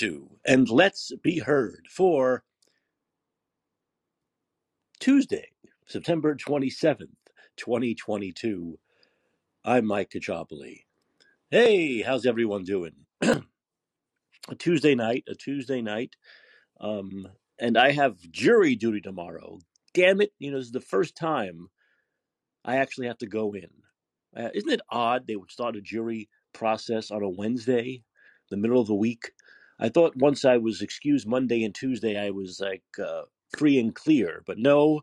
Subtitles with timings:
[0.00, 2.42] to, and let's be heard for
[4.98, 5.48] Tuesday,
[5.86, 7.08] September 27th,
[7.58, 8.78] 2022.
[9.62, 10.84] I'm Mike Kachopoli.
[11.50, 12.92] Hey, how's everyone doing?
[13.20, 13.42] A
[14.58, 16.16] Tuesday night, a Tuesday night.
[16.80, 17.28] Um,
[17.58, 19.58] and I have jury duty tomorrow.
[19.92, 21.68] Damn it, you know, this is the first time
[22.64, 23.68] I actually have to go in.
[24.34, 28.02] Uh, isn't it odd they would start a jury process on a Wednesday,
[28.48, 29.32] the middle of the week?
[29.80, 33.22] I thought once I was excused Monday and Tuesday, I was like uh,
[33.56, 35.00] free and clear, but no,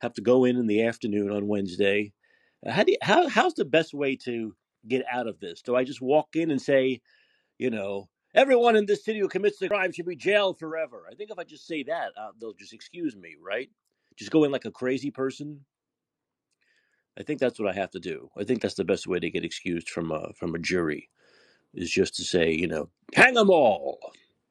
[0.00, 2.12] have to go in in the afternoon on Wednesday.
[2.64, 4.54] Uh, how do you, how how's the best way to
[4.86, 5.62] get out of this?
[5.62, 7.00] Do I just walk in and say,
[7.58, 11.06] you know, everyone in this city who commits a crime should be jailed forever?
[11.10, 13.68] I think if I just say that, uh, they'll just excuse me, right?
[14.16, 15.64] Just go in like a crazy person.
[17.18, 18.30] I think that's what I have to do.
[18.38, 21.10] I think that's the best way to get excused from a from a jury
[21.74, 23.98] is just to say, you know, hang them all.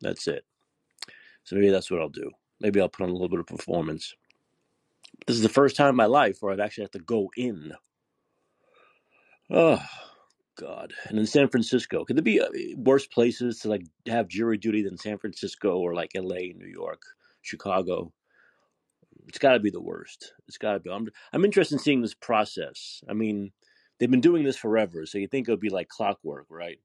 [0.01, 0.45] That's it.
[1.43, 2.31] So maybe that's what I'll do.
[2.59, 4.16] Maybe I'll put on a little bit of performance.
[5.25, 7.73] This is the first time in my life where I've actually had to go in.
[9.49, 9.83] Oh
[10.57, 10.94] God!
[11.07, 14.83] And in San Francisco, could there be uh, worse places to like have jury duty
[14.83, 17.01] than San Francisco or like L.A., New York,
[17.41, 18.13] Chicago?
[19.27, 20.33] It's got to be the worst.
[20.47, 20.91] It's got to be.
[20.91, 23.01] I'm I'm interested in seeing this process.
[23.09, 23.51] I mean,
[23.97, 26.79] they've been doing this forever, so you think it would be like clockwork, right?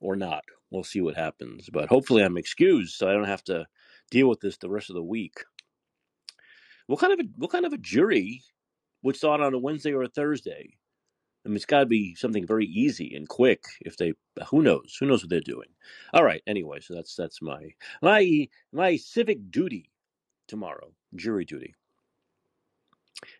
[0.00, 0.44] Or not.
[0.70, 1.68] We'll see what happens.
[1.72, 3.66] But hopefully, I'm excused so I don't have to
[4.10, 5.44] deal with this the rest of the week.
[6.86, 8.42] What kind of a what kind of a jury
[9.02, 10.76] would start on a Wednesday or a Thursday?
[11.44, 13.62] I mean, it's got to be something very easy and quick.
[13.80, 14.14] If they,
[14.48, 15.68] who knows, who knows what they're doing.
[16.12, 16.42] All right.
[16.46, 17.70] Anyway, so that's that's my
[18.02, 19.90] my my civic duty
[20.48, 21.74] tomorrow, jury duty,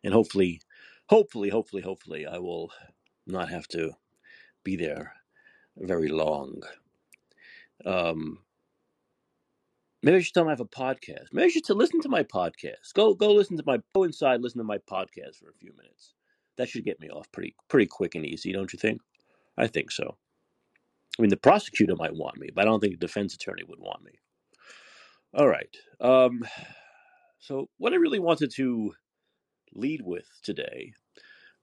[0.04, 0.60] and hopefully,
[1.08, 2.70] hopefully, hopefully, hopefully, I will
[3.26, 3.92] not have to
[4.62, 5.14] be there
[5.77, 6.62] very long.
[7.84, 8.38] Um,
[10.06, 11.32] Maybe I should tell them I have a podcast.
[11.32, 12.94] Maybe I should listen to my podcast.
[12.94, 16.14] Go go listen to my go inside, listen to my podcast for a few minutes.
[16.56, 19.00] That should get me off pretty pretty quick and easy, don't you think?
[19.59, 20.16] I think so.
[21.19, 23.81] I mean, the prosecutor might want me, but I don't think the defense attorney would
[23.81, 24.12] want me.
[25.34, 25.75] All right.
[26.00, 26.47] Um,
[27.41, 28.93] so what I really wanted to
[29.75, 30.93] lead with today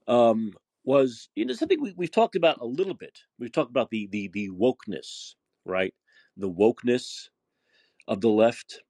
[0.06, 0.52] um,
[0.84, 3.20] was you know something we, we've talked about a little bit.
[3.38, 5.34] We've talked about the the the wokeness,
[5.64, 5.94] right?
[6.36, 7.28] The wokeness
[8.06, 8.80] of the left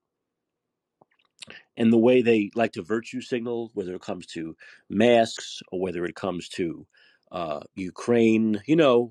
[1.77, 4.57] and the way they like to virtue signal, whether it comes to
[4.89, 6.87] masks or whether it comes to
[7.33, 9.11] uh, Ukraine, you know,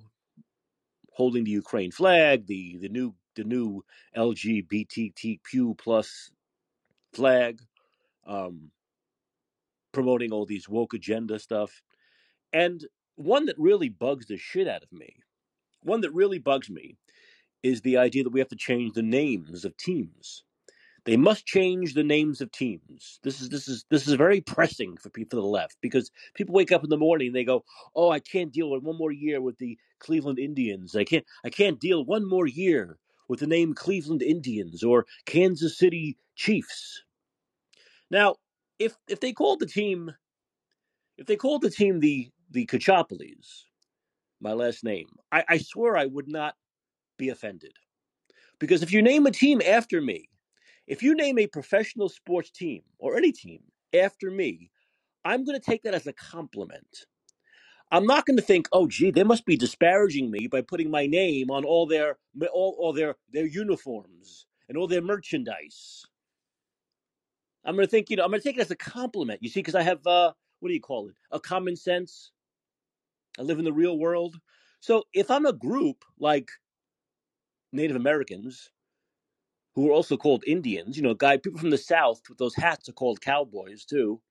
[1.14, 3.84] holding the Ukraine flag, the the new the new
[4.16, 6.32] LGBTQ plus
[7.14, 7.60] flag,
[8.26, 8.72] um,
[9.92, 11.82] promoting all these woke agenda stuff,
[12.54, 15.16] and one that really bugs the shit out of me,
[15.84, 16.98] one that really bugs me,
[17.64, 20.44] is the idea that we have to change the names of teams
[21.06, 23.20] They must change the names of teams.
[23.24, 26.54] This is this is this is very pressing for people to the left because people
[26.54, 27.64] wake up in the morning and they go,
[27.96, 30.96] "Oh, I can't deal with one more year with the Cleveland Indians.
[30.96, 35.78] I can't I can't deal one more year with the name Cleveland Indians or Kansas
[35.78, 37.04] City Chiefs."
[38.10, 38.36] Now,
[38.80, 40.12] if if they called the team
[41.18, 43.66] if they called the team the the Kachopolis,
[44.42, 46.56] my last name, I, I swear I would not
[47.18, 47.74] be offended
[48.60, 50.30] because if you name a team after me,
[50.88, 53.62] if you name a professional sports team or any team
[53.94, 54.72] after me,
[55.26, 57.06] I'm going to take that as a compliment.
[57.92, 61.08] I'm not going to think, oh, gee, they must be disparaging me by putting my
[61.08, 62.18] name on all their
[62.54, 66.04] all, all their their uniforms and all their merchandise.
[67.66, 69.44] I'm going to think, you know, I'm going to take it as a compliment.
[69.44, 71.16] You see, because I have uh, what do you call it?
[71.32, 72.33] A common sense.
[73.40, 74.38] I live in the real world.
[74.82, 76.50] So if I'm a group like
[77.74, 78.72] Native Americans
[79.76, 82.90] who are also called Indians, you know, guy people from the South with those hats
[82.90, 84.22] are called cowboys too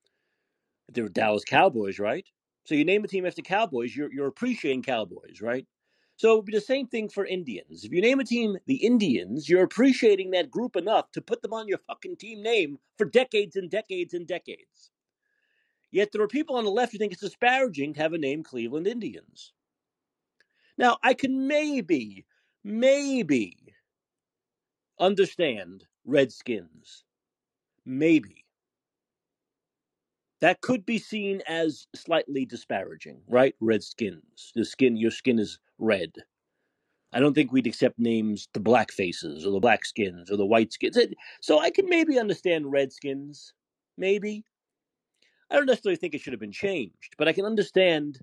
[0.92, 2.26] They're Dallas Cowboys, right?
[2.64, 5.66] So you name a team after Cowboys, you're you're appreciating Cowboys, right?
[6.16, 7.84] So it would be the same thing for Indians.
[7.84, 11.52] If you name a team the Indians, you're appreciating that group enough to put them
[11.52, 14.91] on your fucking team name for decades and decades and decades.
[15.92, 18.42] Yet there are people on the left who think it's disparaging to have a name
[18.42, 19.52] Cleveland Indians.
[20.76, 22.26] Now I can maybe,
[22.64, 23.56] maybe
[24.98, 27.04] understand Redskins.
[27.84, 28.42] Maybe.
[30.42, 33.54] that could be seen as slightly disparaging, right?
[33.60, 34.50] Red skins.
[34.56, 36.12] The skin, your skin is red.
[37.12, 40.44] I don't think we'd accept names the black faces or the black skins or the
[40.44, 40.98] white skins.
[41.40, 43.54] So I can maybe understand redskins.
[43.96, 44.44] Maybe.
[45.52, 48.20] I don't necessarily think it should have been changed, but I can understand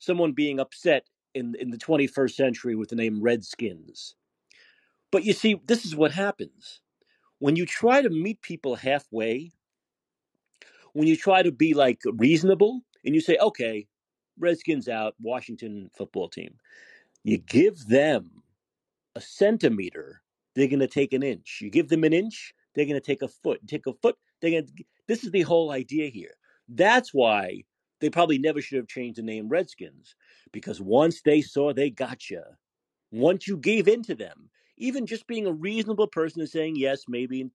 [0.00, 4.16] someone being upset in in the 21st century with the name Redskins.
[5.12, 6.80] But you see, this is what happens
[7.38, 9.52] when you try to meet people halfway.
[10.92, 13.86] When you try to be like reasonable, and you say, "Okay,
[14.36, 16.58] Redskins out, Washington football team,"
[17.22, 18.42] you give them
[19.14, 20.22] a centimeter,
[20.54, 21.60] they're going to take an inch.
[21.62, 23.60] You give them an inch, they're going to take a foot.
[23.68, 24.84] Take a foot, they're going to.
[25.06, 26.34] This is the whole idea here.
[26.72, 27.64] That's why
[28.00, 30.14] they probably never should have changed the name Redskins
[30.52, 32.42] because once they saw they got you,
[33.10, 37.04] once you gave in to them, even just being a reasonable person and saying yes,
[37.08, 37.50] maybe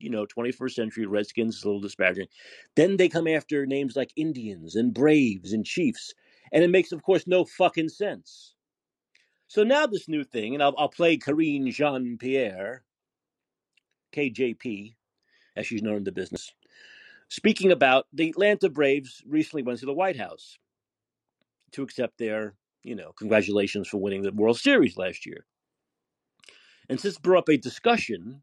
[0.00, 2.26] you know, 21st century Redskins is a little disparaging.
[2.74, 6.14] Then they come after names like Indians and Braves and Chiefs,
[6.52, 8.54] and it makes, of course, no fucking sense.
[9.46, 12.82] So now this new thing, and I'll, I'll play Karine Jean Pierre,
[14.12, 14.94] KJP,
[15.54, 16.52] as she's known in the business,
[17.30, 20.58] speaking about the Atlanta Braves recently went to the White House
[21.72, 25.46] to accept their, you know, congratulations for winning the World Series last year.
[26.90, 28.42] And since brought up a discussion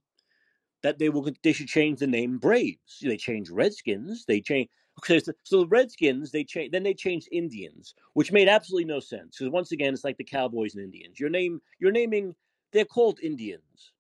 [0.82, 3.00] that they will they should change the name Braves.
[3.02, 4.24] They change Redskins.
[4.26, 4.70] They change
[5.00, 9.02] okay, so, so the Redskins they change then they changed Indians, which made absolutely no
[9.02, 11.20] sense because once again it's like the Cowboys and Indians.
[11.20, 12.36] Your name you're naming
[12.72, 13.92] they're called Indians.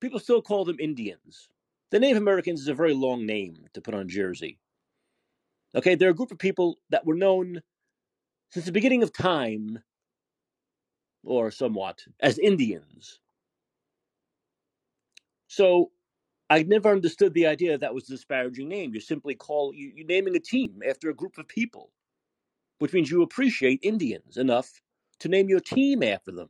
[0.00, 1.48] People still call them Indians.
[1.92, 4.58] The Native Americans is a very long name to put on jersey.
[5.74, 7.60] Okay, they're a group of people that were known
[8.50, 9.78] since the beginning of time,
[11.22, 13.20] or somewhat, as Indians.
[15.48, 15.90] So
[16.48, 18.94] I never understood the idea that, was a disparaging name.
[18.94, 21.90] You simply call you, you're naming a team after a group of people,
[22.78, 24.80] which means you appreciate Indians enough
[25.20, 26.48] to name your team after them.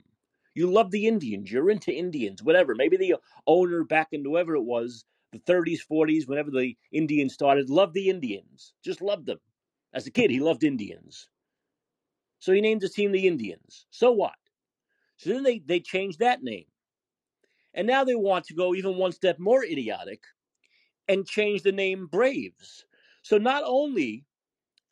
[0.54, 1.50] You love the Indians.
[1.50, 2.76] You're into Indians, whatever.
[2.76, 3.16] Maybe the
[3.48, 8.08] owner back in whoever it was, the 30s, 40s, whenever the Indians started, loved the
[8.08, 8.74] Indians.
[8.84, 9.38] Just loved them.
[9.94, 11.28] As a kid, he loved Indians.
[12.38, 13.86] So he named his team the Indians.
[13.90, 14.34] So what?
[15.16, 16.64] So then they, they changed that name.
[17.74, 20.22] And now they want to go even one step more idiotic
[21.08, 22.84] and change the name Braves.
[23.22, 24.24] So not only,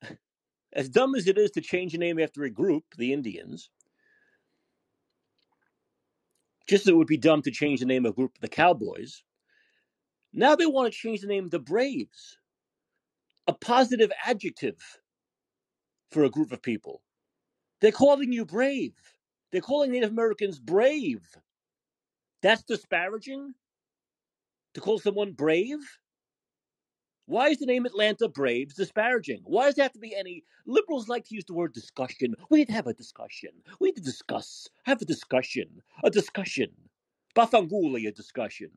[0.72, 3.69] as dumb as it is to change a name after a group, the Indians,
[6.69, 9.25] just as it would be dumb to change the name of a group, the Cowboys,
[10.32, 12.38] now they want to change the name the Braves,
[13.47, 14.79] a positive adjective
[16.11, 17.03] for a group of people.
[17.81, 18.94] They're calling you brave.
[19.53, 21.23] They're calling Native Americans brave.
[22.43, 23.55] That's disparaging?
[24.75, 25.79] To call someone brave?
[27.27, 29.43] Why is the name Atlanta Braves disparaging?
[29.44, 32.35] Why does there have to be any liberals like to use the word discussion?
[32.50, 33.50] We need to have a discussion.
[33.81, 34.69] We need to discuss.
[34.85, 35.82] Have a discussion.
[36.05, 36.71] A discussion.
[37.37, 38.71] Bafanguli, a discussion.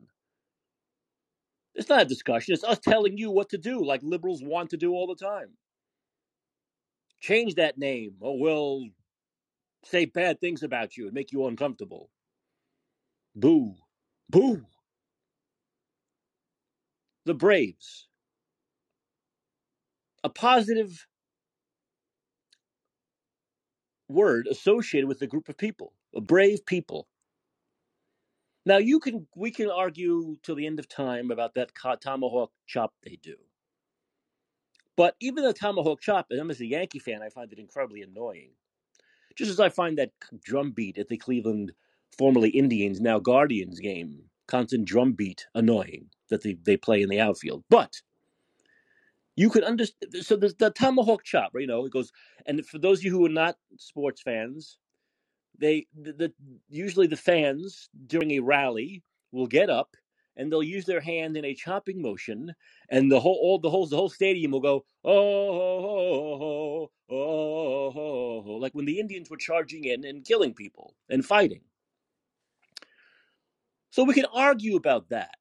[1.76, 2.54] It's not a discussion.
[2.54, 5.50] It's us telling you what to do, like liberals want to do all the time.
[7.20, 8.90] Change that name, or we'll
[9.84, 12.10] say bad things about you and make you uncomfortable.
[13.36, 13.76] Boo.
[14.30, 14.66] Boo.
[17.26, 18.08] The Braves.
[20.26, 21.06] A positive
[24.10, 27.08] word associated with a group of people, a brave people.
[28.66, 31.72] Now you can we can argue till the end of time about that
[32.02, 33.36] tomahawk chop they do.
[34.96, 38.04] But even the tomahawk chop, and I'm as a Yankee fan, I find it incredibly
[38.04, 38.52] annoying.
[39.36, 40.12] Just as I find that
[40.44, 41.74] drum beat at the Cleveland
[42.18, 47.20] formerly Indians, now Guardians game, constant drum beat annoying that they, they play in the
[47.20, 47.64] outfield.
[47.70, 48.02] But
[49.36, 52.12] you could understand so the tomahawk chop, you know, it goes
[52.46, 54.78] and for those of you who are not sports fans,
[55.58, 56.34] they the, the
[56.70, 59.96] usually the fans during a rally will get up
[60.36, 62.54] and they'll use their hand in a chopping motion
[62.90, 65.92] and the whole all the whole the whole stadium will go oh oh
[66.42, 71.26] oh oh, oh, oh like when the Indians were charging in and killing people and
[71.26, 71.62] fighting.
[73.92, 75.36] So we can argue about that.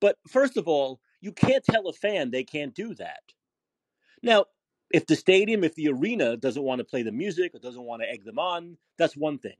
[0.00, 3.20] But first of all, you can't tell a fan they can't do that.
[4.22, 4.44] Now,
[4.96, 8.00] if the stadium, if the arena doesn't want to play the music or doesn't want
[8.00, 9.58] to egg them on, that's one thing.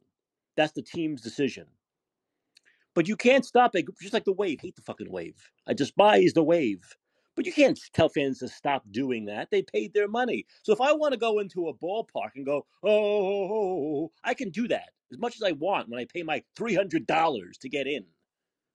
[0.57, 1.67] That's the team's decision.
[2.95, 4.61] But you can't stop it, just like the wave.
[4.63, 5.35] Hate the fucking wave.
[5.67, 6.81] I despise the wave.
[7.35, 9.51] But you can't tell fans to stop doing that.
[9.51, 10.47] They paid their money.
[10.63, 14.67] So if I want to go into a ballpark and go, oh, I can do
[14.69, 18.07] that as much as I want when I pay my $300 to get in,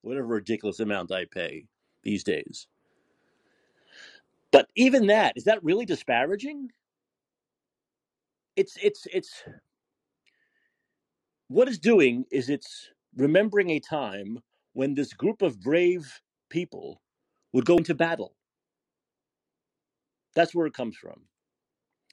[0.03, 1.65] whatever ridiculous amount I pay
[2.03, 2.67] these days.
[4.51, 6.69] But even that, is that really disparaging?
[8.55, 9.43] It's, it's, it's,
[11.47, 14.39] what it's doing is it's remembering a time
[14.73, 17.01] when this group of brave people
[17.53, 18.35] would go into battle.
[20.35, 21.21] That's where it comes from.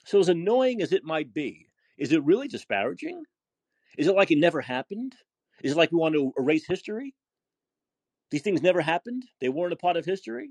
[0.05, 1.69] So, as annoying as it might be,
[1.99, 3.25] is it really disparaging?
[3.99, 5.15] Is it like it never happened?
[5.63, 7.15] Is it like we want to erase history?
[8.31, 9.25] These things never happened.
[9.41, 10.51] They weren't a part of history.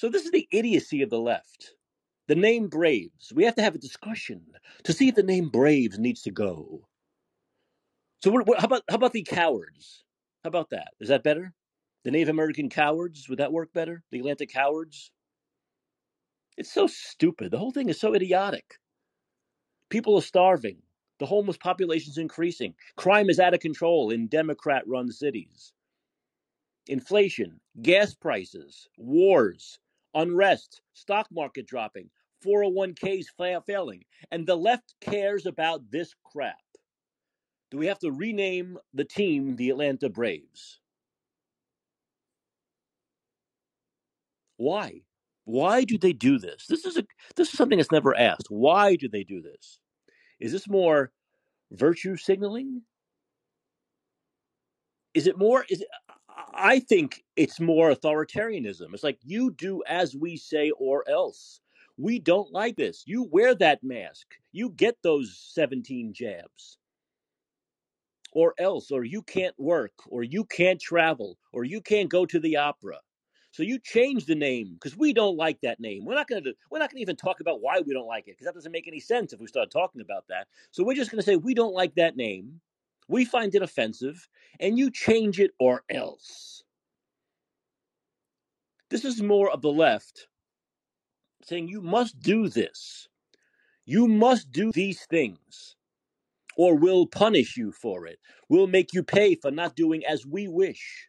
[0.00, 1.74] So this is the idiocy of the left.
[2.26, 3.34] The name Braves.
[3.34, 4.40] We have to have a discussion
[4.84, 6.88] to see if the name Braves needs to go.
[8.22, 10.06] So what, what, how about how about the cowards?
[10.42, 10.88] How about that?
[11.00, 11.52] Is that better?
[12.04, 14.02] The Native American cowards would that work better?
[14.10, 15.10] The Atlantic cowards.
[16.56, 17.50] It's so stupid.
[17.50, 18.78] The whole thing is so idiotic.
[19.90, 20.78] People are starving.
[21.18, 22.74] The homeless population is increasing.
[22.96, 25.74] Crime is out of control in Democrat run cities.
[26.86, 29.78] Inflation, gas prices, wars,
[30.14, 32.10] unrest, stock market dropping,
[32.44, 34.04] 401ks fa- failing.
[34.30, 36.56] And the left cares about this crap.
[37.70, 40.80] Do we have to rename the team the Atlanta Braves?
[44.56, 45.02] Why?
[45.44, 46.66] Why do they do this?
[46.68, 47.04] This is a
[47.36, 48.46] this is something that's never asked.
[48.50, 49.78] Why do they do this?
[50.40, 51.12] Is this more
[51.72, 52.82] virtue signaling?
[55.14, 55.88] Is it more is it,
[56.60, 58.92] I think it's more authoritarianism.
[58.92, 61.60] It's like you do as we say or else.
[61.96, 63.02] We don't like this.
[63.06, 64.26] You wear that mask.
[64.52, 66.78] You get those 17 jabs.
[68.32, 72.38] Or else or you can't work or you can't travel or you can't go to
[72.38, 72.98] the opera.
[73.52, 76.04] So you change the name because we don't like that name.
[76.04, 78.28] We're not going to we're not going to even talk about why we don't like
[78.28, 80.46] it because that doesn't make any sense if we start talking about that.
[80.70, 82.60] So we're just going to say we don't like that name.
[83.10, 84.28] We find it offensive
[84.60, 86.64] and you change it or else.
[88.90, 90.28] This is more of the left
[91.44, 93.08] saying you must do this.
[93.86, 95.76] You must do these things
[96.56, 98.18] or we'll punish you for it.
[98.48, 101.08] We'll make you pay for not doing as we wish.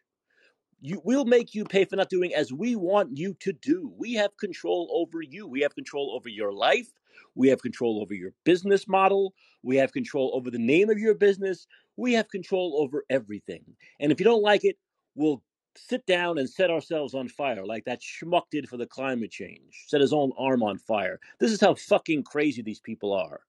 [0.80, 3.92] You, we'll make you pay for not doing as we want you to do.
[3.98, 5.46] We have control over you.
[5.46, 6.88] We have control over your life.
[7.34, 9.34] We have control over your business model.
[9.62, 11.66] We have control over the name of your business.
[11.96, 13.64] We have control over everything.
[14.00, 14.76] And if you don't like it,
[15.14, 15.42] we'll
[15.76, 19.84] sit down and set ourselves on fire like that schmuck did for the climate change.
[19.86, 21.18] Set his own arm on fire.
[21.38, 23.40] This is how fucking crazy these people are.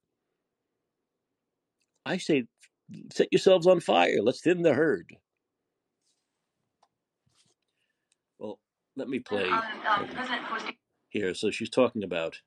[2.06, 2.46] I say,
[3.12, 4.20] set yourselves on fire.
[4.22, 5.16] Let's thin the herd.
[8.40, 8.60] Well,
[8.96, 10.08] let me play um,
[11.10, 11.34] here.
[11.34, 12.42] So she's talking about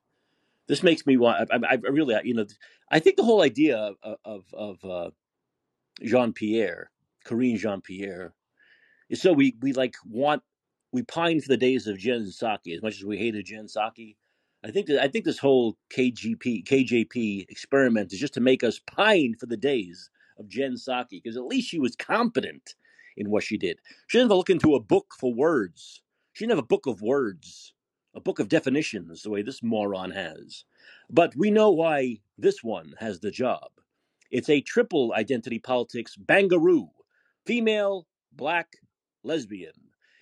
[0.69, 1.51] this makes me want.
[1.51, 2.47] I, I, I really, you know,
[2.91, 5.11] I think the whole idea of of, of uh,
[6.03, 6.91] Jean Pierre,
[7.25, 8.35] Karine Jean Pierre,
[9.15, 10.43] so we we like want
[10.93, 14.17] we pine for the days of Jen Psaki as much as we hated Jen Psaki.
[14.65, 18.81] I think that I think this whole KGP KJP experiment is just to make us
[18.87, 22.75] pine for the days of Jen Psaki because at least she was competent
[23.17, 23.79] in what she did.
[24.09, 26.03] She didn't have to look into a book for words.
[26.33, 27.73] She didn't have a book of words,
[28.15, 30.65] a book of definitions, the way this moron has.
[31.09, 33.71] But we know why this one has the job.
[34.37, 36.91] It's a triple identity politics bangaroo
[37.47, 38.69] female, black,
[39.25, 39.73] lesbian.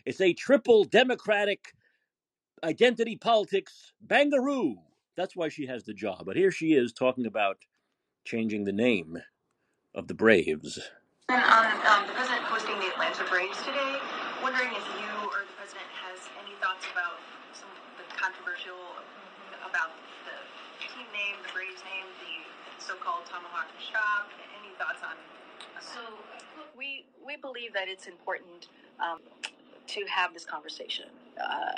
[0.07, 1.73] It's a triple democratic
[2.63, 4.77] identity politics bangaroo.
[5.17, 6.27] That's why she has the job.
[6.27, 7.57] But here she is talking about
[8.25, 9.19] changing the name
[9.97, 10.79] of the Braves.
[11.29, 13.99] And on um, the president hosting the Atlanta Braves today,
[14.45, 17.19] wondering if you or the president has any thoughts about
[17.51, 18.79] some of the controversial
[19.67, 19.91] about
[20.23, 20.39] the
[20.87, 22.44] team name, the Braves name, the
[22.87, 24.29] so-called tomahawk chop.
[24.61, 25.17] Any thoughts on?
[25.77, 26.01] on So
[26.77, 28.69] we we believe that it's important
[29.01, 29.21] um,
[29.87, 31.07] to have this conversation.
[31.41, 31.73] Uh,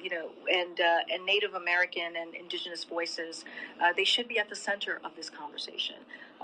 [0.00, 3.44] you know, and uh, and Native American and Indigenous voices,
[3.82, 5.96] uh, they should be at the center of this conversation.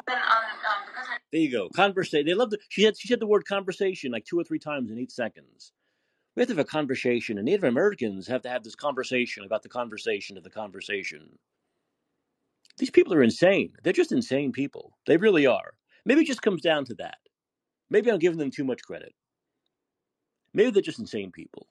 [0.07, 1.69] Then on um, the president There you go.
[1.69, 2.27] Conversation.
[2.27, 2.59] They love the.
[2.71, 5.73] She had she said the word conversation like two or three times in eight seconds.
[6.35, 9.63] We have to have a conversation, and Native Americans have to have this conversation about
[9.63, 11.39] the conversation of the conversation.
[12.79, 13.73] These people are insane.
[13.83, 14.99] They're just insane people.
[15.07, 15.75] They really are.
[16.05, 17.19] Maybe it just comes down to that.
[17.91, 19.15] Maybe I'm giving them too much credit.
[20.55, 21.69] Maybe they're just insane people,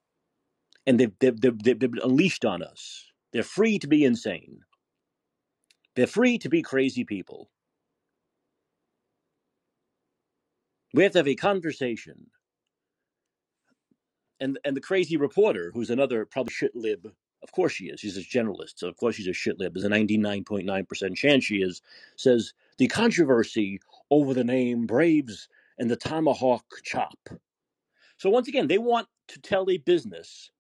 [0.88, 3.06] and they've they've, they've, they've been unleashed on us.
[3.34, 4.60] They're free to be insane.
[5.96, 7.50] They're free to be crazy people.
[10.94, 12.28] We have to have a conversation
[14.40, 17.14] and and the crazy reporter, who's another probably shit lib.
[17.44, 18.00] Of course she is.
[18.00, 19.74] She's a generalist, so of course she's a shitlib.
[19.74, 21.82] There's a 99.9% chance she is.
[22.16, 23.80] Says the controversy
[24.12, 27.30] over the name Braves and the tomahawk chop.
[28.18, 30.52] So once again, they want to tell a business.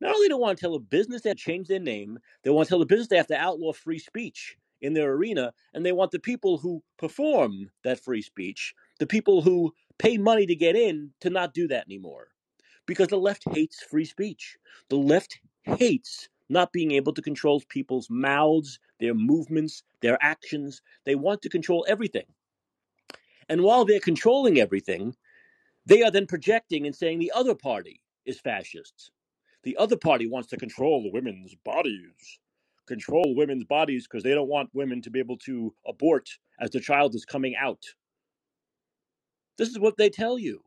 [0.00, 2.18] Not only do they want to tell a business they have to change their name,
[2.44, 5.52] they want to tell the business they have to outlaw free speech in their arena,
[5.74, 10.46] and they want the people who perform that free speech, the people who pay money
[10.46, 12.28] to get in, to not do that anymore
[12.88, 14.56] because the left hates free speech.
[14.88, 15.38] The left
[15.76, 20.82] hates not being able to control people's mouths, their movements, their actions.
[21.04, 22.24] They want to control everything.
[23.48, 25.14] And while they're controlling everything,
[25.86, 29.10] they are then projecting and saying the other party is fascist.
[29.62, 32.38] The other party wants to control women's bodies,
[32.86, 36.28] control women's bodies because they don't want women to be able to abort
[36.60, 37.84] as the child is coming out.
[39.56, 40.62] This is what they tell you.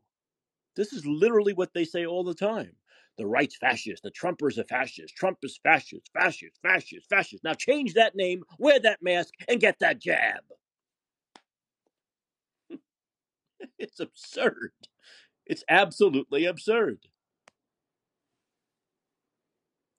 [0.76, 2.72] This is literally what they say all the time.
[3.18, 4.02] The right's fascist.
[4.02, 5.14] The Trumpers are fascist.
[5.16, 7.44] Trump is fascist, fascist, fascist, fascist.
[7.44, 10.40] Now change that name, wear that mask, and get that jab.
[13.78, 14.72] It's absurd.
[15.46, 16.98] It's absolutely absurd.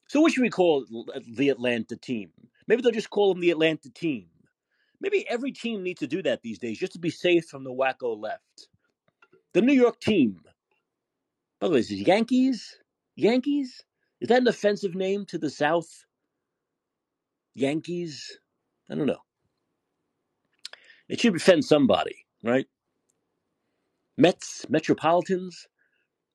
[0.10, 2.32] So what should we call uh, the Atlanta team?
[2.68, 4.28] Maybe they'll just call them the Atlanta team.
[5.02, 7.74] Maybe every team needs to do that these days just to be safe from the
[7.74, 8.68] wacko left.
[9.54, 10.42] The New York team.
[11.60, 12.78] By the way, is it Yankees?
[13.16, 13.84] Yankees?
[14.22, 16.06] Is that an offensive name to the South?
[17.54, 18.40] Yankees?
[18.90, 19.24] I don't know.
[21.10, 22.66] It should offend somebody, right?
[24.18, 24.66] Mets?
[24.70, 25.68] Metropolitans?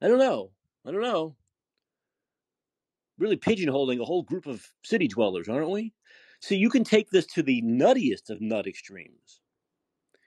[0.03, 0.51] I don't know.
[0.87, 1.37] I don't know.
[3.19, 5.93] Really pigeonholing a whole group of city dwellers, aren't we?
[6.41, 9.41] See, you can take this to the nuttiest of nut extremes.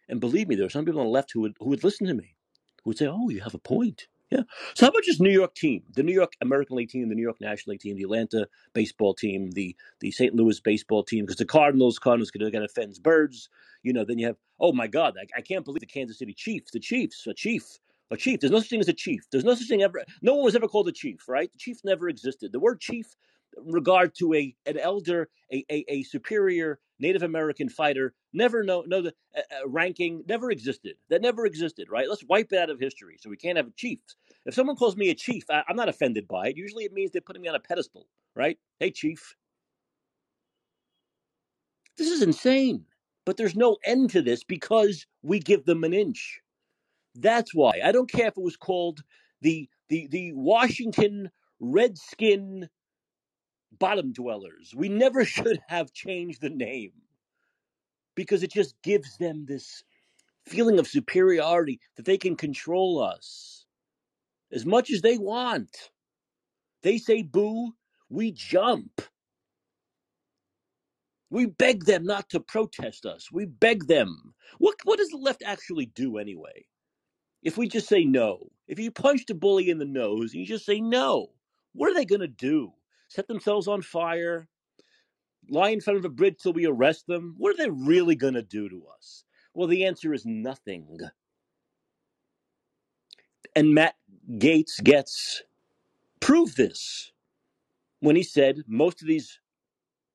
[0.10, 2.08] And believe me, there are some people on the left who would who would listen
[2.08, 2.36] to me,
[2.84, 4.44] who would say, "Oh, you have a point." Yeah.
[4.76, 7.24] So how about just New York team, the New York American League team, the New
[7.24, 10.36] York National League team, the Atlanta baseball team, the the St.
[10.36, 13.50] Louis baseball team, because the Cardinals, Cardinals going to offend birds.
[13.84, 16.34] You know, then you have, oh my God, I, I can't believe the Kansas City
[16.34, 17.64] Chiefs, the Chiefs, a chief,
[18.12, 18.40] a chief.
[18.40, 19.24] There's no such thing as a chief.
[19.32, 20.04] There's no such thing ever.
[20.22, 21.52] No one was ever called a chief, right?
[21.52, 22.52] The chief never existed.
[22.54, 23.16] The word chief
[23.58, 29.01] regard to a an elder, a, a, a superior Native American fighter, never know know
[29.01, 30.96] the uh, uh, ranking never existed.
[31.10, 32.08] That never existed, right?
[32.08, 34.15] Let's wipe it out of history, so we can't have chiefs.
[34.46, 36.58] If someone calls me a chief, I, I'm not offended by it.
[36.58, 38.58] Usually, it means they're putting me on a pedestal, right?
[38.79, 39.36] Hey, chief,
[41.98, 42.86] this is insane.
[43.25, 46.41] But there's no end to this because we give them an inch.
[47.15, 49.03] That's why I don't care if it was called
[49.41, 51.29] the the the Washington
[51.60, 52.70] Redskin
[53.79, 54.74] bottom dwellers.
[54.75, 56.94] We never should have changed the name
[58.16, 59.84] because it just gives them this
[60.46, 63.66] feeling of superiority that they can control us
[64.51, 65.92] as much as they want.
[66.84, 67.74] They say boo,
[68.10, 69.01] we jump.
[71.29, 73.31] We beg them not to protest us.
[73.31, 74.34] We beg them.
[74.57, 76.66] What what does the left actually do anyway?
[77.42, 80.46] If we just say no, if you punch the bully in the nose and you
[80.46, 81.29] just say no,
[81.74, 82.74] what are they going to do?
[83.12, 84.48] Set themselves on fire?
[85.50, 87.36] lie in front of a bridge till we arrest them?
[87.38, 89.26] What are they really going to do to us?
[89.54, 90.98] Well, the answer is nothing.
[93.54, 93.96] And Matt
[94.30, 95.44] Gaetz gets
[96.22, 97.12] proved this
[98.00, 99.40] when he said most of these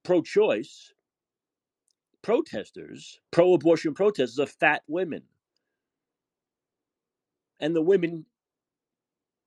[0.03, 0.95] pro choice
[2.23, 5.23] protesters, pro abortion protesters, are fat women.
[7.61, 8.25] And the women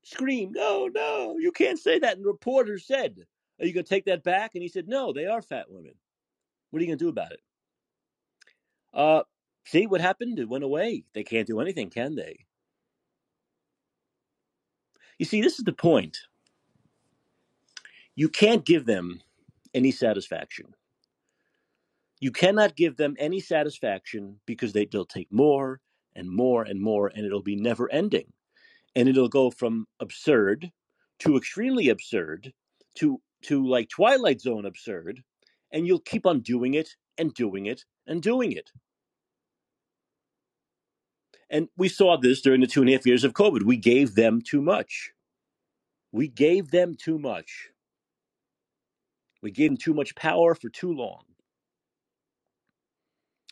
[0.04, 2.16] screamed, No, no, you can't say that.
[2.16, 3.26] And the reporter said,
[3.60, 4.52] Are you going to take that back?
[4.54, 5.94] And he said, No, they are fat women.
[6.70, 7.42] What are you going to do about it?
[8.94, 9.24] Uh,
[9.66, 10.40] see what happened?
[10.40, 11.04] It went away.
[11.14, 12.46] They can't do anything, can they?
[15.18, 16.18] You see, this is the point.
[18.16, 19.22] You can't give them
[19.74, 20.74] any satisfaction.
[22.20, 25.80] You cannot give them any satisfaction because they, they'll take more
[26.16, 28.34] and more and more, and it'll be never ending.
[28.96, 30.72] And it'll go from absurd
[31.20, 32.52] to extremely absurd
[32.96, 35.24] to to like Twilight Zone absurd,
[35.72, 38.72] and you'll keep on doing it and doing it and doing it.
[41.50, 43.64] And we saw this during the two and a half years of COVID.
[43.64, 45.12] We gave them too much.
[46.12, 47.70] We gave them too much.
[49.42, 51.24] We gave them too much power for too long.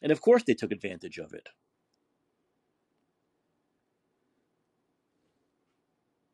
[0.01, 1.47] And of course, they took advantage of it.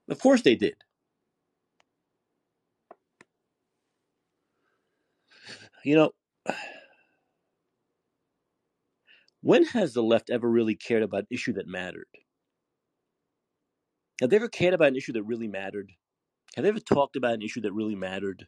[0.10, 0.76] Of course, they did.
[5.84, 6.12] You know,
[9.42, 12.08] when has the left ever really cared about an issue that mattered?
[14.22, 15.92] Have they ever cared about an issue that really mattered?
[16.56, 18.48] Have they ever talked about an issue that really mattered?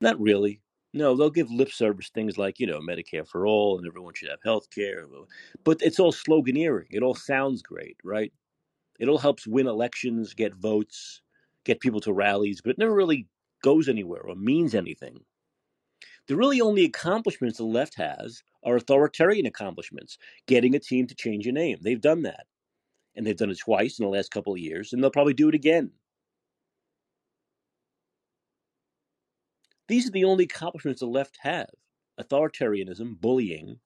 [0.00, 0.60] Not really.
[0.94, 4.30] No, they'll give lip service things like, you know, Medicare for all and everyone should
[4.30, 5.04] have health care.
[5.64, 6.86] But it's all sloganeering.
[6.90, 8.32] It all sounds great, right?
[9.00, 11.22] It all helps win elections, get votes,
[11.64, 13.28] get people to rallies, but it never really
[13.62, 15.20] goes anywhere or means anything.
[16.26, 21.46] The really only accomplishments the left has are authoritarian accomplishments, getting a team to change
[21.46, 21.78] a name.
[21.80, 22.46] They've done that.
[23.16, 25.48] And they've done it twice in the last couple of years, and they'll probably do
[25.48, 25.90] it again.
[29.88, 31.70] These are the only accomplishments the left have
[32.20, 33.78] authoritarianism, bullying,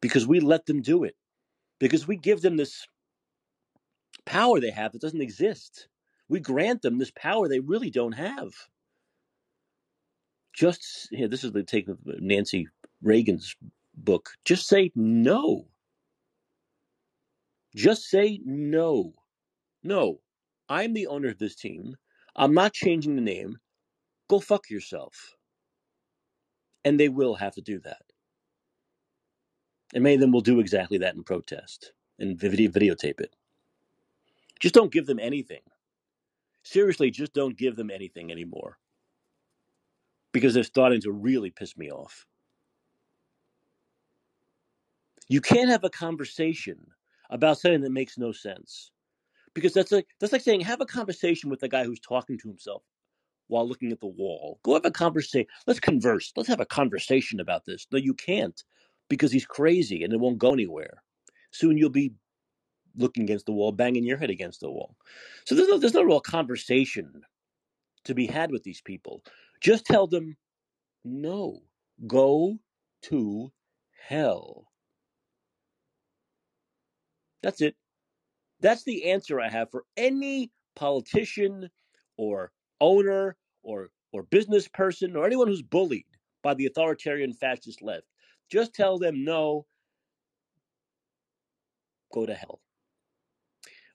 [0.00, 1.16] because we let them do it,
[1.80, 2.86] because we give them this
[4.26, 5.88] power they have that doesn't exist.
[6.28, 8.52] We grant them this power they really don't have.
[10.52, 12.68] Just here, this is the take of Nancy
[13.02, 13.56] Reagan's
[13.96, 14.30] book.
[14.44, 15.66] Just say no.
[17.74, 19.12] Just say no.
[19.82, 20.20] No,
[20.68, 21.96] I'm the owner of this team.
[22.36, 23.58] I'm not changing the name.
[24.28, 25.36] Go fuck yourself.
[26.84, 28.02] And they will have to do that.
[29.92, 33.34] And many of them will do exactly that in protest and videotape it.
[34.60, 35.60] Just don't give them anything.
[36.64, 38.78] Seriously, just don't give them anything anymore.
[40.32, 42.26] Because they're starting to really piss me off.
[45.28, 46.78] You can't have a conversation
[47.30, 48.90] about something that makes no sense.
[49.54, 52.48] Because that's like that's like saying have a conversation with the guy who's talking to
[52.48, 52.82] himself
[53.46, 54.58] while looking at the wall.
[54.64, 55.46] Go have a conversation.
[55.66, 56.32] Let's converse.
[56.36, 57.86] Let's have a conversation about this.
[57.92, 58.60] No, you can't
[59.08, 61.02] because he's crazy and it won't go anywhere.
[61.52, 62.12] Soon you'll be
[62.96, 64.96] looking against the wall, banging your head against the wall.
[65.44, 67.22] So there's no there's no real conversation
[68.04, 69.22] to be had with these people.
[69.60, 70.36] Just tell them
[71.04, 71.62] no.
[72.06, 72.58] Go
[73.04, 73.52] to
[74.08, 74.68] hell.
[77.42, 77.76] That's it.
[78.60, 81.70] That's the answer I have for any politician
[82.16, 86.06] or owner or or business person or anyone who's bullied
[86.42, 88.06] by the authoritarian fascist left.
[88.50, 89.66] Just tell them no,
[92.12, 92.60] go to hell.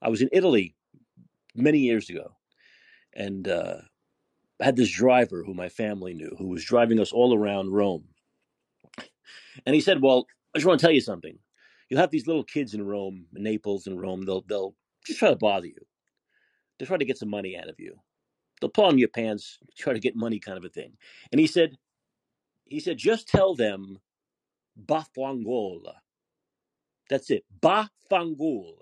[0.01, 0.75] I was in Italy
[1.55, 2.35] many years ago,
[3.13, 3.77] and uh,
[4.61, 8.05] I had this driver who my family knew who was driving us all around Rome.
[9.65, 11.37] And he said, "Well, I just want to tell you something.
[11.89, 14.25] You'll have these little kids in Rome, Naples, and Rome.
[14.25, 15.85] They'll they'll just try to bother you.
[16.77, 17.99] They'll try to get some money out of you.
[18.61, 20.97] They'll pull on your pants, try to get money, kind of a thing."
[21.31, 21.77] And he said,
[22.69, 23.99] he said, just tell them
[24.85, 25.95] Bafangola.
[27.09, 28.75] That's it, Bafangul,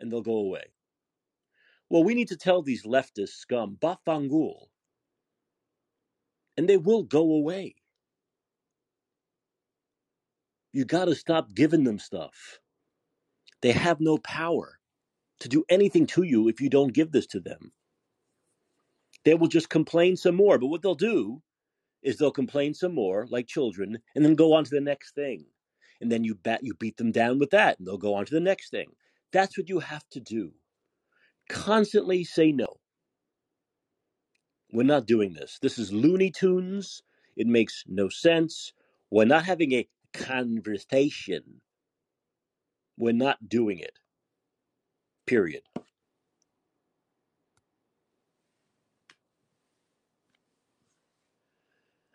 [0.00, 0.64] and they'll go away.
[1.90, 4.66] Well, we need to tell these leftist scum Bafangul,
[6.56, 7.76] and they will go away.
[10.72, 12.60] You got to stop giving them stuff.
[13.62, 14.78] They have no power
[15.40, 17.72] to do anything to you if you don't give this to them.
[19.24, 20.58] They will just complain some more.
[20.58, 21.42] But what they'll do
[22.02, 25.44] is they'll complain some more, like children, and then go on to the next thing.
[26.00, 28.34] And then you bat you beat them down with that, and they'll go on to
[28.34, 28.88] the next thing.
[29.32, 30.52] That's what you have to do.
[31.48, 32.68] Constantly say no.
[34.72, 35.58] We're not doing this.
[35.62, 37.02] This is Looney Tunes.
[37.36, 38.72] It makes no sense.
[39.10, 41.60] We're not having a conversation.
[42.98, 43.98] We're not doing it.
[45.26, 45.62] Period.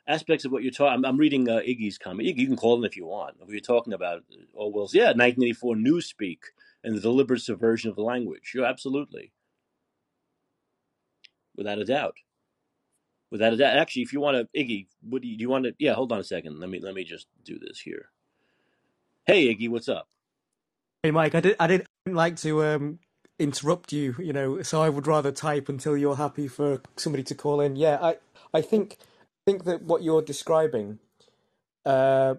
[0.08, 0.94] Aspects of what you're talking.
[0.96, 2.28] I'm, I'm reading uh, Iggy's comment.
[2.28, 3.36] Iggy, you can call in if you want.
[3.42, 6.40] If you're talking about uh, Orwell's, yeah, 1984 Newspeak
[6.84, 8.52] and the deliberate subversion of the language.
[8.54, 9.32] You're absolutely,
[11.56, 12.18] without a doubt,
[13.32, 13.78] without a doubt.
[13.78, 15.74] Actually, if you want to, Iggy, what do you, do you want to?
[15.80, 16.60] Yeah, hold on a second.
[16.60, 18.10] Let me let me just do this here.
[19.26, 20.08] Hey, Iggy, what's up?
[21.04, 23.00] Hey, Mike, I did I didn't like to um,
[23.40, 27.36] interrupt you, you know, so I would rather type until you're happy for somebody to
[27.36, 27.76] call in.
[27.76, 28.18] Yeah, I
[28.54, 28.98] I think
[29.46, 31.00] think that what you're describing,
[31.86, 32.36] uh,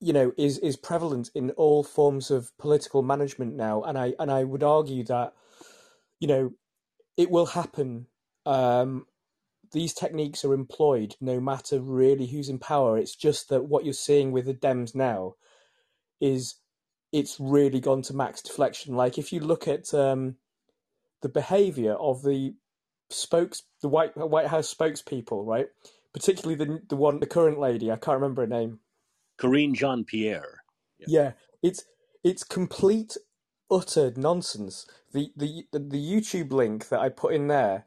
[0.00, 4.30] you know, is is prevalent in all forms of political management now, and I and
[4.30, 5.32] I would argue that,
[6.20, 6.52] you know,
[7.16, 8.06] it will happen.
[8.44, 9.06] Um,
[9.72, 12.96] these techniques are employed no matter really who's in power.
[12.96, 15.34] It's just that what you're seeing with the Dems now
[16.20, 16.56] is
[17.12, 18.94] it's really gone to max deflection.
[18.94, 20.36] Like if you look at um,
[21.22, 22.54] the behavior of the
[23.10, 25.68] spokes, the White White House spokespeople, right?
[26.12, 28.80] Particularly the the one, the current lady, I can't remember her name.
[29.38, 30.62] Karine Jean Pierre.
[30.98, 31.06] Yeah.
[31.08, 31.84] yeah, it's
[32.24, 33.16] it's complete
[33.70, 34.86] utter nonsense.
[35.12, 37.84] The, the the YouTube link that I put in there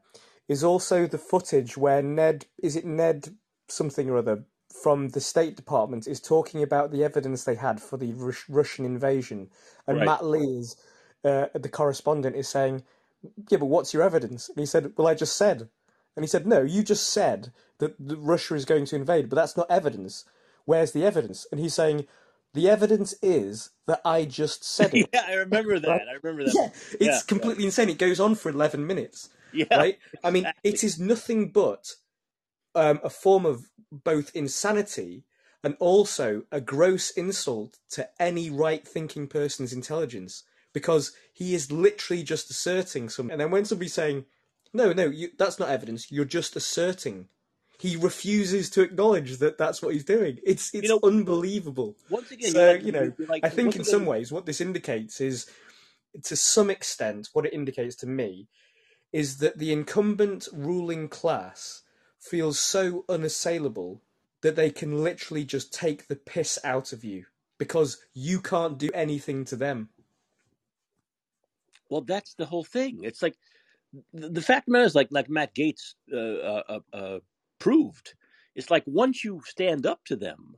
[0.48, 3.36] is also the footage where Ned is it Ned
[3.68, 4.46] something or other
[4.82, 8.86] from the State Department is talking about the evidence they had for the Rus- Russian
[8.86, 9.50] invasion,
[9.88, 10.06] and right.
[10.06, 10.76] Matt Lee is
[11.24, 12.84] uh, the correspondent is saying,
[13.50, 15.70] "Yeah, but what's your evidence?" And he said, "Well, I just said."
[16.16, 19.58] And he said, "No, you just said that Russia is going to invade, but that's
[19.58, 20.26] not evidence.
[20.70, 22.06] Where's the evidence?" And he's saying,
[22.54, 25.88] "The evidence is that I just said it." yeah, I remember that.
[25.88, 26.08] Right?
[26.08, 26.54] I remember that.
[26.56, 27.70] Yeah, it's yeah, completely yeah.
[27.70, 27.90] insane.
[27.90, 29.30] It goes on for eleven minutes.
[29.52, 29.98] Yeah, right.
[30.24, 31.96] I mean, it is nothing but
[32.76, 35.24] um, a form of both insanity
[35.64, 42.24] and also a gross insult to any right thinking person's intelligence because he is literally
[42.24, 43.32] just asserting something.
[43.32, 44.26] And then when somebody's saying,
[44.74, 47.28] no, no, you, that's not evidence, you're just asserting.
[47.80, 50.40] He refuses to acknowledge that that's what he's doing.
[50.46, 51.96] It's it's You know, unbelievable.
[52.10, 55.22] once again, So you know, like I think in again, some ways what this indicates
[55.22, 55.48] is,
[56.24, 58.50] to some extent, what it indicates to me
[59.14, 61.84] is that the incumbent ruling class
[62.20, 64.02] feels so unassailable
[64.42, 67.26] that they can literally just take the piss out of you
[67.60, 69.90] because you can't do anything to them.
[71.90, 73.02] well, that's the whole thing.
[73.04, 73.36] It's like
[74.14, 77.20] the, the fact of the matter is, like like Matt Gaetz uh, uh, uh,
[77.60, 78.14] proved,
[78.56, 80.56] it's like once you stand up to them,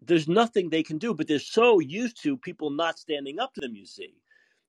[0.00, 1.14] there's nothing they can do.
[1.14, 3.74] But they're so used to people not standing up to them.
[3.74, 4.14] You see,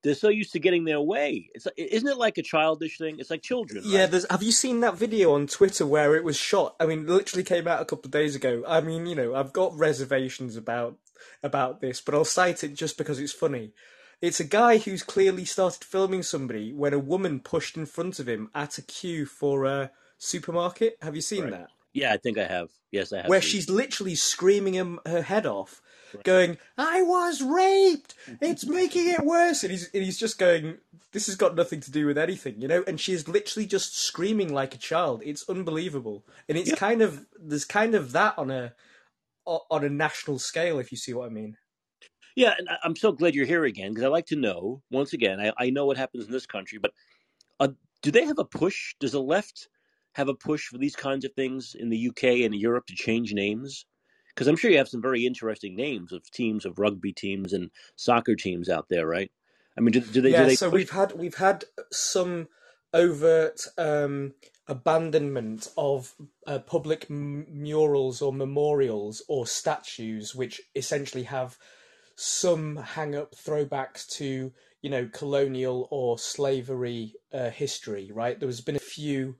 [0.03, 1.49] they're so used to getting their way.
[1.53, 3.17] It's isn't it like a childish thing?
[3.19, 4.12] It's like children, Yeah, right?
[4.12, 4.25] there's.
[4.30, 6.75] Have you seen that video on Twitter where it was shot?
[6.80, 8.63] I mean, it literally came out a couple of days ago.
[8.67, 10.97] I mean, you know, I've got reservations about
[11.43, 13.71] about this, but I'll cite it just because it's funny.
[14.19, 18.27] It's a guy who's clearly started filming somebody when a woman pushed in front of
[18.27, 20.97] him at a queue for a supermarket.
[21.01, 21.51] Have you seen Right.
[21.51, 21.69] that?
[21.93, 22.69] Yeah, I think I have.
[22.91, 23.30] Yes, I have.
[23.30, 25.82] Where seen she's literally screaming him her head off,
[26.13, 26.23] Right.
[26.23, 28.13] going, "I was raped!
[28.41, 30.77] It's making it worse!" And he's and he's just going,
[31.12, 32.84] "This has got nothing to do with anything," you know.
[32.88, 35.21] And she is literally just screaming like a child.
[35.25, 36.75] It's unbelievable, and it's Yeah.
[36.75, 38.73] kind of there's kind of that on a
[39.45, 41.58] on a national scale, if you see what I mean.
[42.36, 44.84] Yeah, and I'm so glad you're here again because I like to know.
[44.91, 46.91] Once again, I, I know what happens in this country, but
[47.60, 47.69] uh,
[48.03, 48.93] do they have a push?
[48.99, 49.69] Does the left
[50.17, 53.34] have a push for these kinds of things in the UK and Europe to change
[53.34, 53.86] names?
[54.34, 57.69] Because I'm sure you have some very interesting names of teams of rugby teams and
[57.95, 59.32] soccer teams out there, right?
[59.77, 60.32] I mean, do, do they?
[60.32, 60.80] yeah, do they so push?
[60.80, 62.47] we've had we've had some
[62.95, 64.34] overt um,
[64.67, 66.15] abandonment of
[66.47, 71.60] uh, public m- murals or memorials or statues, which essentially have
[72.15, 74.51] some hang up throwbacks to
[74.82, 78.10] you know colonial or slavery uh, history.
[78.12, 79.36] Right, there has been a few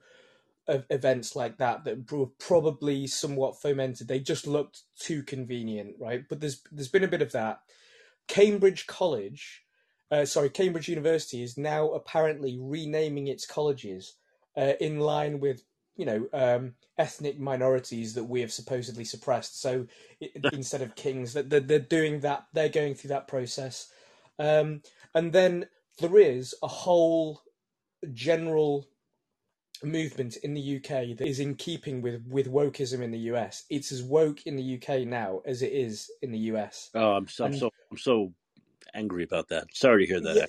[0.68, 4.06] of events like that that were probably somewhat fomented.
[4.06, 6.24] They just looked too convenient, right?
[6.28, 7.60] But there's there's been a bit of that.
[8.28, 9.64] Cambridge College,
[10.10, 14.14] uh, sorry, Cambridge University is now apparently renaming its colleges
[14.56, 15.62] uh, in line with
[15.96, 19.60] you know um, ethnic minorities that we have supposedly suppressed.
[19.60, 19.86] So
[20.22, 23.90] i instead of kings, that they're, they're doing that, they're going through that process,
[24.38, 24.82] um,
[25.14, 25.66] and then
[25.98, 27.42] there is a whole
[28.12, 28.86] general
[29.82, 33.64] movement in the UK that is in keeping with with wokeism in the US.
[33.70, 36.90] It's as woke in the UK now as it is in the US.
[36.94, 38.32] oh, I'm so, I'm so I'm so
[38.94, 39.68] angry about that.
[39.72, 40.36] Sorry to hear that.
[40.36, 40.46] yeah,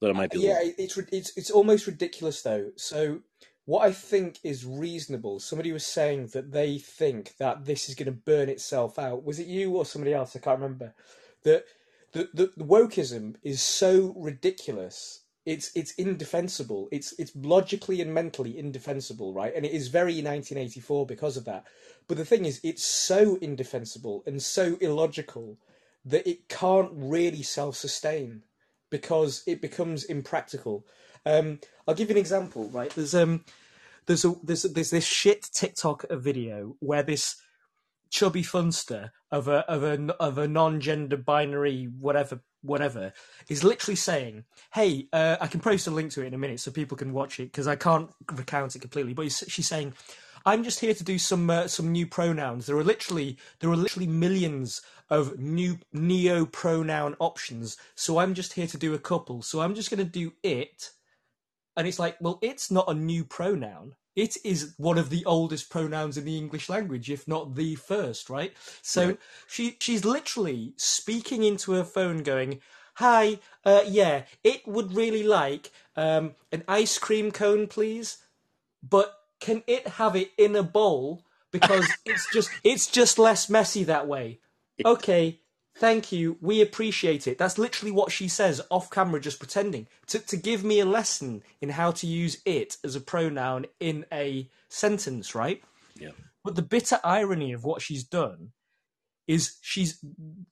[0.00, 0.74] thought it might be yeah, little.
[0.78, 2.70] it's it's it's almost ridiculous though.
[2.76, 3.20] So
[3.66, 5.40] what I think is reasonable.
[5.40, 9.24] Somebody was saying that they think that this is going to burn itself out.
[9.24, 10.36] Was it you or somebody else?
[10.36, 10.94] I can't remember.
[11.44, 11.64] That
[12.12, 15.23] the, the, the wokeism is so ridiculous.
[15.46, 16.88] It's it's indefensible.
[16.90, 19.54] It's it's logically and mentally indefensible, right?
[19.54, 21.66] And it is very 1984 because of that.
[22.08, 25.58] But the thing is, it's so indefensible and so illogical
[26.06, 28.42] that it can't really self-sustain
[28.90, 30.86] because it becomes impractical.
[31.26, 32.90] Um, I'll give you an example, right?
[32.90, 33.44] There's um,
[34.06, 37.36] there's a there's there's this shit TikTok video where this
[38.10, 43.12] chubby funster of a of a of a non-gender binary whatever whatever
[43.48, 46.60] is literally saying, "Hey, uh, I can post a link to it in a minute
[46.60, 49.94] so people can watch it because I can't recount it completely." But she's saying,
[50.46, 52.66] "I'm just here to do some uh, some new pronouns.
[52.66, 57.76] There are literally there are literally millions of new neo pronoun options.
[57.94, 59.42] So I'm just here to do a couple.
[59.42, 60.90] So I'm just going to do it."
[61.76, 63.96] And it's like, well, it's not a new pronoun.
[64.16, 68.30] It is one of the oldest pronouns in the English language, if not the first,
[68.30, 68.52] right?
[68.82, 69.18] So Right.
[69.48, 72.60] she she's literally speaking into her phone, going,
[72.96, 78.18] "Hi, uh, yeah, it would really like um, an ice cream cone, please,
[78.82, 83.84] but can it have it in a bowl because it's just it's just less messy
[83.84, 84.40] that way."
[84.84, 85.40] Okay,
[85.74, 86.36] thank you.
[86.40, 87.38] We appreciate it.
[87.38, 91.42] That's literally what she says off camera, just pretending to, to give me a lesson
[91.60, 95.62] in how to use it as a pronoun in a sentence, right?
[95.98, 96.10] Yeah.
[96.44, 98.52] But the bitter irony of what she's done
[99.26, 100.04] is she's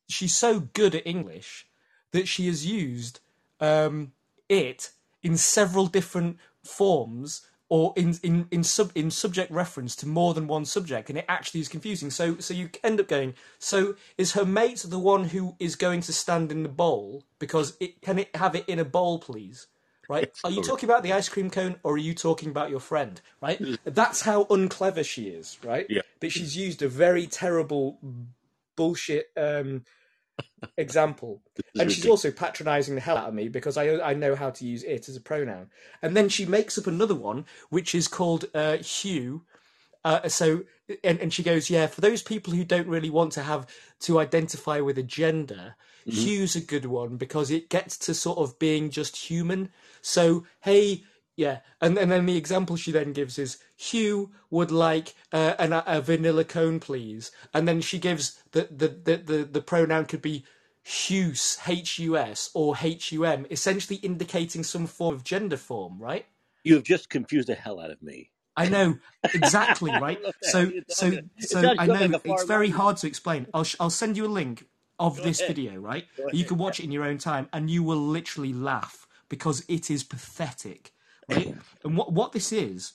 [0.08, 1.66] she's so good at English
[2.12, 3.20] that she has used
[3.60, 4.12] um,
[4.48, 4.90] it
[5.22, 10.46] in several different forms or in, in, in sub in subject reference to more than
[10.46, 12.10] one subject and it actually is confusing.
[12.10, 16.02] So so you end up going so is her mate the one who is going
[16.02, 17.24] to stand in the bowl?
[17.38, 19.68] Because it can it have it in a bowl please?
[20.06, 20.24] Right?
[20.24, 22.78] It's are you talking about the ice cream cone or are you talking about your
[22.78, 23.18] friend?
[23.40, 23.58] Right?
[23.86, 25.86] That's how unclever she is right?
[25.88, 26.02] Yeah.
[26.20, 27.98] that she's used a very terrible
[28.76, 29.86] bullshit um
[30.76, 31.42] example
[31.78, 34.64] and she's also patronizing the hell out of me because I I know how to
[34.64, 35.70] use it as a pronoun.
[36.02, 39.44] And then she makes up another one which is called uh, Hugh,
[40.04, 40.64] Uh, so,
[41.04, 43.66] and, and she goes, yeah, for those people who don't really want to have
[44.00, 45.76] to identify with a gender,
[46.06, 46.12] Mhm.
[46.14, 49.70] Hugh's a good one because it gets to sort of being just human.
[50.00, 51.04] So, hey,
[51.36, 55.72] yeah, and, and then the example she then gives is Hugh would like uh, an,
[55.86, 57.32] a vanilla cone, please.
[57.54, 60.44] And then she gives the the, the, the, the pronoun could be
[60.84, 66.00] Hus, H U S, or H U M, essentially indicating some form of gender form,
[66.00, 66.26] right?
[66.64, 68.30] You have just confused the hell out of me.
[68.56, 68.98] I know
[69.34, 70.22] exactly, right?
[70.42, 73.48] So, so, so I know like it's very hard to explain.
[73.54, 74.66] I'll sh- I'll send you a link
[75.00, 75.56] of Go this ahead.
[75.56, 76.06] video, right?
[76.16, 76.46] Go You ahead.
[76.46, 80.04] can watch it in your own time, and you will literally laugh because it is
[80.04, 80.92] pathetic,
[81.28, 81.54] right?
[81.84, 82.94] and what what this is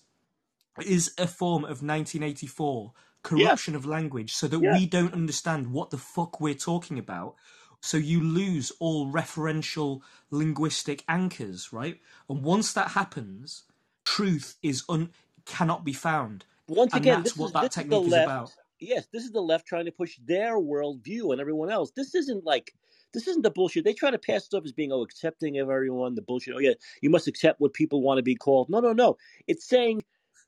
[0.86, 4.74] is a form of 1984 corruption of language, so that Yeah.
[4.74, 7.36] we don't understand what the fuck we're talking about.
[7.82, 12.00] So you lose all referential linguistic anchors, right?
[12.30, 13.64] And once that happens,
[14.06, 15.12] truth is un
[15.46, 16.46] cannot be found.
[16.68, 18.52] Once And again, that's what is that this is technique is about.
[18.80, 21.92] Yes, this is the left trying to push their worldview on everyone else.
[21.92, 22.74] This isn't like
[23.14, 23.84] this isn't the bullshit.
[23.84, 26.16] They try to pass stuff as being oh accepting of everyone.
[26.16, 26.56] The bullshit.
[26.56, 28.70] Oh yeah, you must accept what people want to be called.
[28.70, 29.18] No, no, no.
[29.48, 30.04] It's saying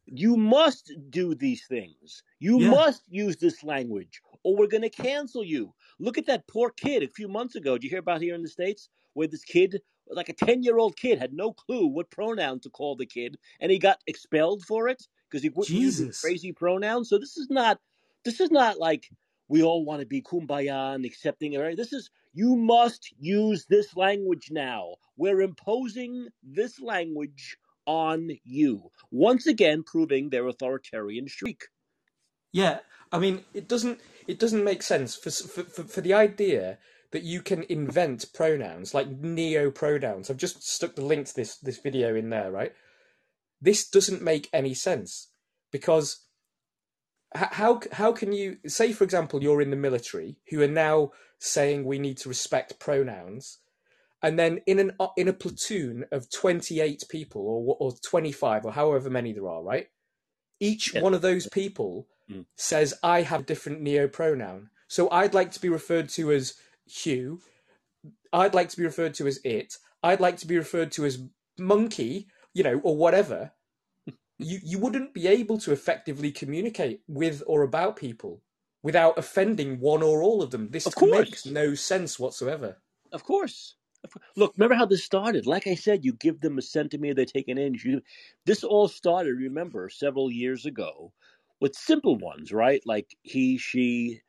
[0.05, 2.23] you must do these things.
[2.39, 2.71] You Yeah.
[2.71, 5.73] must use this language, or we're going to cancel you.
[5.99, 7.73] Look at that poor kid a few months ago.
[7.73, 11.19] Did you hear about here in the states where this kid, like a ten-year-old kid,
[11.19, 15.07] had no clue what pronoun to call the kid, and he got expelled for it
[15.29, 17.09] because he wouldn't use crazy pronouns.
[17.09, 17.79] So this is not.
[18.25, 19.09] This is not like
[19.49, 21.59] we all want to be kumbaya and accepting.
[21.59, 21.75] Right?
[21.75, 24.95] This is you must use this language now.
[25.17, 28.91] We're imposing this language on you.
[29.11, 31.63] Once again, proving their authoritarian streak.
[32.51, 32.79] Yeah,
[33.11, 36.77] I mean, it doesn't it doesn't make sense for for for, for the idea
[37.11, 40.29] that you can invent pronouns like neo pronouns.
[40.29, 42.73] I've just stuck the link to this this video in there, right?
[43.61, 45.31] This doesn't make any sense
[45.71, 46.25] because
[47.35, 51.85] how how can you say, for example, you're in the military who are now saying
[51.85, 53.59] we need to respect pronouns,
[54.23, 58.65] and then in an in a platoon of twenty eight people or or twenty five
[58.65, 59.87] or however many there are, right?
[60.59, 61.03] Each Yes.
[61.03, 62.45] one of those people Mm.
[62.57, 66.55] says I have a different neo pronoun, so I'd like to be referred to as
[66.85, 67.41] Hugh.
[68.33, 69.75] I'd like to be referred to as it.
[70.03, 71.23] I'd like to be referred to as
[71.57, 73.51] monkey, you know, or whatever.
[74.39, 78.41] You you wouldn't be able to effectively communicate with or about people
[78.81, 80.69] without offending one or all of them.
[80.69, 82.77] This Of makes no sense whatsoever.
[83.11, 83.75] Of course.
[84.37, 85.45] Look, remember how this started?
[85.45, 87.83] Like I said, you give them a centimeter, they take an inch.
[87.83, 88.01] You,
[88.45, 91.11] this all started, remember, several years ago
[91.59, 92.81] with simple ones, right?
[92.85, 94.21] Like he, she,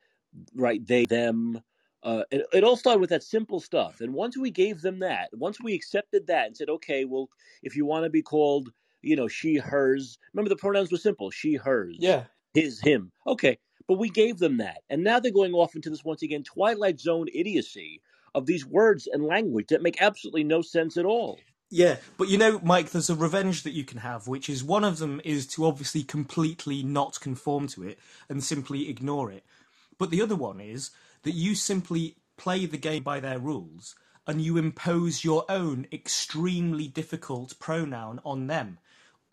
[0.53, 0.85] right?
[0.85, 1.61] They, them.
[2.03, 4.01] Uh, it, it all started with that simple stuff.
[4.01, 7.29] And once we gave them that, once we accepted that and said, okay, well,
[7.63, 11.31] if you want to be called, you know, she, hers, remember the pronouns were simple
[11.31, 12.25] she, hers Yeah.
[12.53, 13.11] his, him.
[13.27, 16.43] Okay, but we gave them that, and now they're going off into this once again
[16.43, 18.01] twilight zone idiocy
[18.33, 21.39] of these words and language that make absolutely no sense at all.
[21.69, 24.83] Yeah, but you know, Mike, there's a revenge that you can have, which is one
[24.83, 29.45] of them is to obviously completely not conform to it and simply ignore it.
[29.97, 30.91] But the other one is
[31.23, 33.95] that you simply play the game by their rules
[34.27, 38.79] and you impose your own extremely difficult pronoun on them.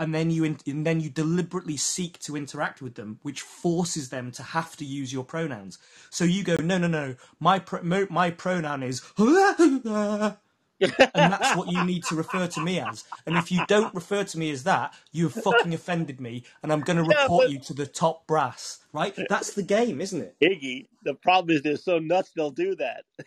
[0.01, 4.11] And then you in, and then you deliberately seek to interact with them, which forces
[4.11, 5.79] them to have to use your pronouns.
[6.11, 7.17] So you go, no, no, no.
[7.41, 9.03] My pro, mo, my pronoun is
[10.81, 13.05] and that's what you need to refer to me as.
[13.27, 16.73] And if you don't refer to me as that, you have fucking offended me, and
[16.73, 18.81] I'm going to Yeah, report but- you to the top brass.
[18.93, 19.15] Right?
[19.29, 20.37] That's the game, isn't it?
[20.43, 23.05] Iggy, the problem is they're so nuts they'll do that.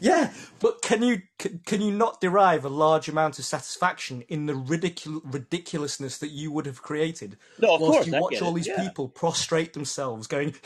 [0.00, 4.46] Yeah, but can you can, can you not derive a large amount of satisfaction in
[4.46, 7.36] the ridicul- ridiculousness that you would have created?
[7.58, 8.82] No, of course, you I watch all these yeah.
[8.82, 10.54] people prostrate themselves, going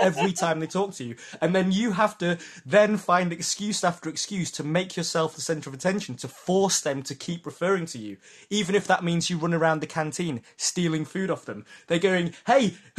[0.00, 4.08] every time they talk to you, and then you have to then find excuse after
[4.08, 7.98] excuse to make yourself the centre of attention to force them to keep referring to
[7.98, 8.16] you,
[8.48, 11.64] even if that means you run around the canteen stealing food off them.
[11.88, 12.74] They're going, "Hey,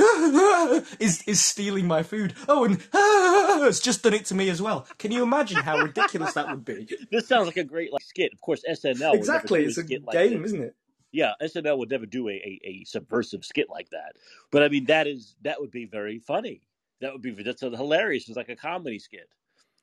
[0.99, 4.88] is is stealing my food?" Oh, and it's just done it to me as well.
[5.00, 6.89] Can you imagine how ridiculous that would be?
[7.12, 8.34] This sounds like a great like skit.
[8.34, 10.46] Of course, SNL would Exactly, it's a like game, this.
[10.46, 10.76] isn't it?
[11.12, 14.14] Yeah, SNL would never do a, a, a subversive skit like that.
[14.52, 16.62] But I mean, that is that would be very funny.
[17.02, 18.30] That would be that's a hilarious.
[18.30, 19.30] It's like a comedy skit,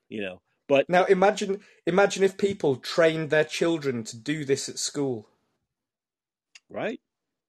[0.09, 0.43] you know.
[0.69, 5.29] But Now imagine imagine if people trained their children to do this at school.
[6.71, 7.01] right,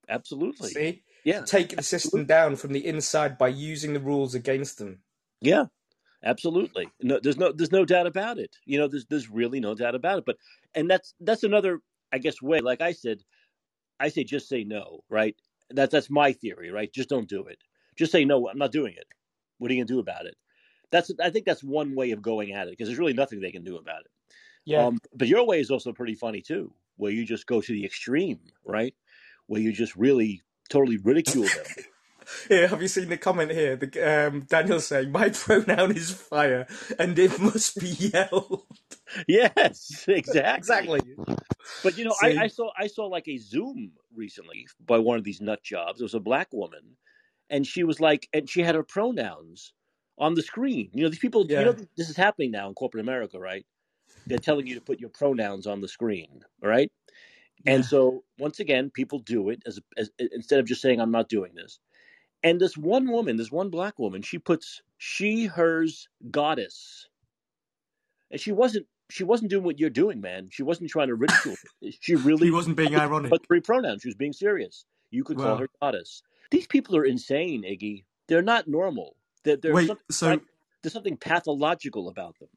[0.10, 1.04] absolutely, See?
[1.24, 5.00] yeah, Take the system down from the inside by using the rules against them.
[5.42, 5.66] yeah,
[6.24, 6.90] absolutely.
[7.02, 8.56] No, there's no there's no doubt about it.
[8.66, 10.26] You know, there's there's really no doubt about it.
[10.26, 10.38] But
[10.76, 11.80] and that's that's another,
[12.12, 12.60] I guess, way.
[12.60, 13.20] Like I said,
[14.00, 15.36] I say just say no, right?
[15.70, 16.92] That's that's my theory, right?
[16.92, 17.60] Just don't do it.
[17.96, 18.50] Just say no.
[18.50, 19.08] I'm not doing it.
[19.58, 20.36] What are you gonna do about it?
[20.92, 23.52] That's I think that's one way of going at it because there's really nothing they
[23.52, 24.12] can do about it.
[24.66, 24.86] Yeah.
[24.86, 27.86] Um, but your way is also pretty funny too, where you just go to the
[27.86, 28.94] extreme, right?
[29.48, 31.86] Where you just really totally ridicule them.
[32.50, 33.76] Here, have you seen the comment here?
[33.78, 36.68] The, um, Daniel saying, "My pronoun is fire,
[37.00, 38.64] and it must be yelled."
[39.28, 40.56] yes, exactly.
[40.58, 41.02] exactly.
[41.84, 45.24] But you know, I, I saw I saw like a Zoom recently by one of
[45.26, 46.02] these nut jobs.
[46.02, 46.98] It was a black woman,
[47.50, 49.74] and she was like, and she had her pronouns
[50.18, 50.92] on the screen.
[50.94, 51.48] You know, these people.
[51.50, 51.60] Yeah.
[51.60, 53.66] You know, this is happening now in corporate America, right?
[54.28, 56.92] They're telling you to put your pronouns on the screen, all right?
[57.68, 57.90] And Yeah.
[57.90, 61.54] so once again, people do it as, as instead of just saying I'm not doing
[61.56, 61.80] this.
[62.44, 67.08] And this one woman, this one black woman, she puts she, hers, goddess,
[68.32, 70.50] and she wasn't she wasn't doing what you're doing, man.
[70.52, 71.56] She wasn't trying to ridicule.
[72.00, 73.32] She really He wasn't being ironic.
[73.32, 74.04] but three pronouns.
[74.04, 74.86] She was being serious.
[75.10, 76.22] You could call her goddess.
[76.52, 78.04] These people are insane, Iggy.
[78.28, 79.16] They're not normal.
[79.44, 80.42] They're, they're Wait, so like-
[80.84, 82.50] there's something pathological about them.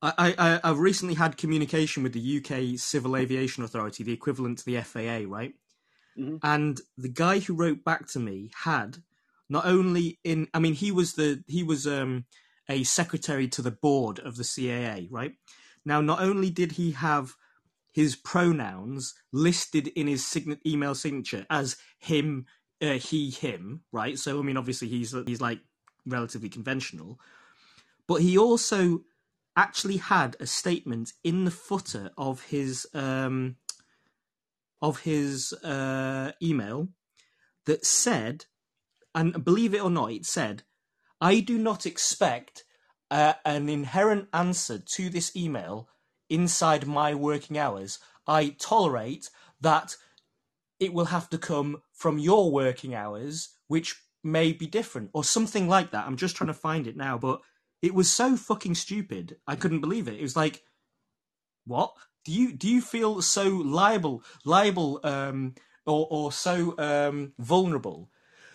[0.00, 4.64] I, I, I've recently had communication with the UK Civil Aviation Authority, the equivalent to
[4.64, 5.54] the FAA, right?
[6.16, 6.38] Mhm.
[6.44, 8.98] And the guy who wrote back to me had
[9.48, 12.24] not only in, I mean, he was the he was um,
[12.68, 15.32] a secretary to the board of the CAA, right?
[15.84, 17.34] Now, not only did he have
[17.92, 22.46] his pronouns listed in his sign- email signature as him,
[22.82, 24.18] uh, he, him, right?
[24.18, 25.60] So, I mean, obviously, he's he's like
[26.06, 27.18] relatively conventional,
[28.06, 29.00] but he also
[29.56, 33.56] actually had a statement in the footer of his um,
[34.80, 36.88] of his uh, email
[37.66, 38.46] that said,
[39.18, 40.62] and believe it or not, it said,
[41.20, 42.64] "I do not expect
[43.10, 45.88] uh, an inherent answer to this email
[46.30, 47.98] inside my working hours.
[48.28, 49.28] I tolerate
[49.60, 49.96] that
[50.78, 55.66] it will have to come from your working hours, which may be different, or something
[55.68, 57.40] like that." I'm just trying to find it now, but
[57.82, 59.36] it was so fucking stupid.
[59.48, 60.18] I couldn't believe it.
[60.18, 60.62] It was like,
[61.64, 61.92] what?
[62.24, 65.54] Do you do you feel so liable, liable, um,
[65.86, 68.10] or or so um, vulnerable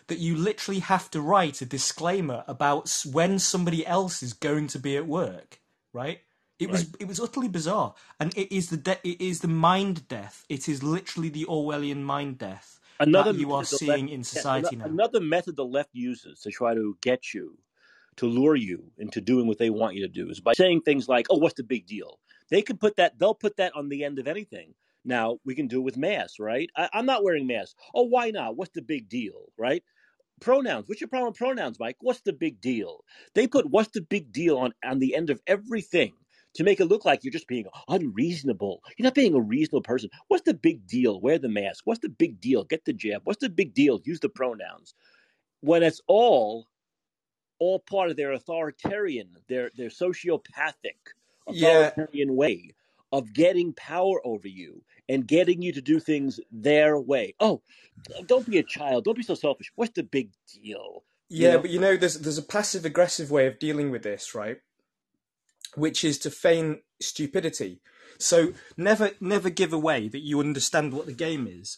[0.07, 4.79] that you literally have to write a disclaimer about when somebody else is going to
[4.79, 5.59] be at work?
[5.93, 6.21] Right?
[6.59, 10.07] It was it was utterly bizarre, and it is the de- it is the mind
[10.07, 10.45] death.
[10.49, 14.23] It is literally the Orwellian mind death Another that you are seeing left- in yeah,
[14.23, 14.93] society ano- now.
[14.93, 17.57] Another method the left uses to try to get you,
[18.17, 21.09] to lure you into doing what they want you to do, is by saying things
[21.09, 23.17] like, "Oh, what's the big deal?" They can put that.
[23.19, 24.75] They'll put that on the end of anything.
[25.05, 26.69] Now we can do it with masks, right?
[26.77, 27.75] I, I'm not wearing masks.
[27.95, 28.57] Oh, why not?
[28.57, 29.83] What's the big deal, right?
[30.41, 30.89] Pronouns.
[30.89, 31.97] What's your problem with pronouns, Mike?
[32.01, 33.05] What's the big deal?
[33.35, 36.13] They put "What's the big deal" on on the end of everything
[36.55, 38.83] to make it look like you're just being unreasonable.
[38.97, 40.09] You're not being a reasonable person.
[40.27, 41.21] What's the big deal?
[41.21, 41.83] Wear the mask.
[41.85, 42.65] What's the big deal?
[42.65, 43.21] Get the jab.
[43.25, 44.01] What's the big deal?
[44.05, 44.93] Use the pronouns.
[45.61, 46.67] When it's all
[47.59, 50.97] all part of their authoritarian, their their sociopathic
[51.47, 51.93] Yeah.
[51.95, 52.71] authoritarian way
[53.11, 57.35] of getting power over you and getting you to do things their way.
[57.39, 57.61] Oh,
[58.25, 59.05] don't be a child.
[59.05, 59.71] Don't be so selfish.
[59.75, 60.29] What's the big
[60.61, 61.03] deal?
[61.29, 61.59] Yeah, know?
[61.59, 64.57] but you know, there's there's a passive aggressive way of dealing with this, right?
[65.75, 67.81] Which is to feign stupidity.
[68.19, 71.77] So never never give away that you understand what the game is,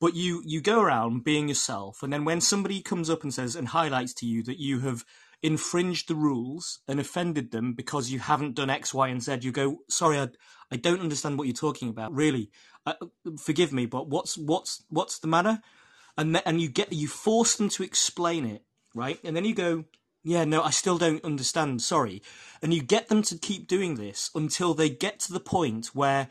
[0.00, 3.56] but you you go around being yourself, and then when somebody comes up and says
[3.56, 5.04] and highlights to you that you have
[5.42, 9.52] infringed the rules and offended them because you haven't done X, Y, and Z, you
[9.52, 10.28] go, sorry, I,
[10.70, 12.14] I don't understand what you're talking about.
[12.14, 12.50] Really,
[12.86, 12.94] uh,
[13.38, 15.60] forgive me, but what's what's what's the matter?
[16.16, 18.62] and th- and you get you force them to explain it,
[18.94, 19.18] right?
[19.24, 19.84] And then you go,
[20.24, 21.82] yeah, no, I still don't understand.
[21.82, 22.22] Sorry,
[22.60, 26.28] and you get them to keep doing this until they get to the point where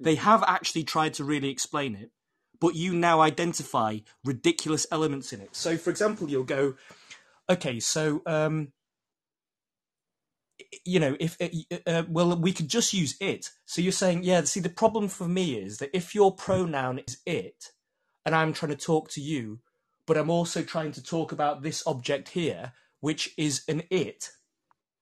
[0.00, 2.10] they have actually tried to really explain it,
[2.60, 5.56] but you now identify ridiculous elements in it.
[5.56, 6.74] So, for example, you'll go,
[7.50, 8.68] okay, so um,
[10.84, 11.36] you know, if
[11.86, 13.50] uh, well, we could just use it.
[13.66, 14.42] So you're saying, yeah.
[14.42, 17.72] See, the problem for me is that if your pronoun is it,
[18.26, 19.60] and I'm trying to talk to you,
[20.06, 24.30] but I'm also trying to talk about this object here, which is an it.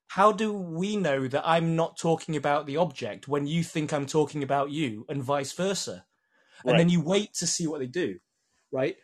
[0.09, 4.07] How do we know that I'm not talking about the object when you think I'm
[4.07, 6.07] talking about you, and vice versa?
[6.67, 8.19] And then you wait to see what they do,
[8.73, 8.97] right?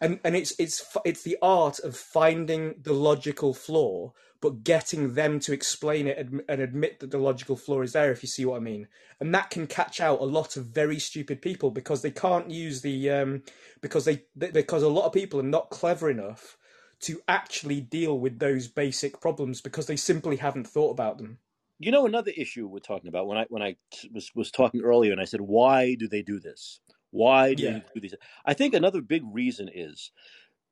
[0.00, 5.40] And and it's it's it's the art of finding the logical flaw, but getting them
[5.40, 8.12] to explain it and admit that the logical flaw is there.
[8.12, 8.88] If you see what I mean,
[9.20, 12.82] and that can catch out a lot of very stupid people because they can't use
[12.82, 13.42] the um,
[13.82, 16.58] because they they- because a lot of people are not clever enough
[17.00, 21.38] to actually deal with those basic problems because they simply haven't thought about them.
[21.78, 23.76] You know another issue we're talking about when I when i
[24.14, 26.80] was was talking earlier and I said why do they do this?
[27.10, 27.70] Why do Yeah.
[27.70, 28.14] you do these?
[28.44, 30.12] I think another big reason is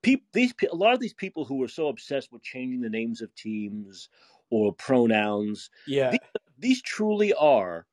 [0.03, 2.91] peop, these pe- a lot of these people who are so obsessed with changing the
[2.91, 4.09] names of teams
[4.51, 5.71] or pronouns.
[5.87, 6.13] Yeah.
[6.13, 6.21] These,
[6.59, 7.87] these truly are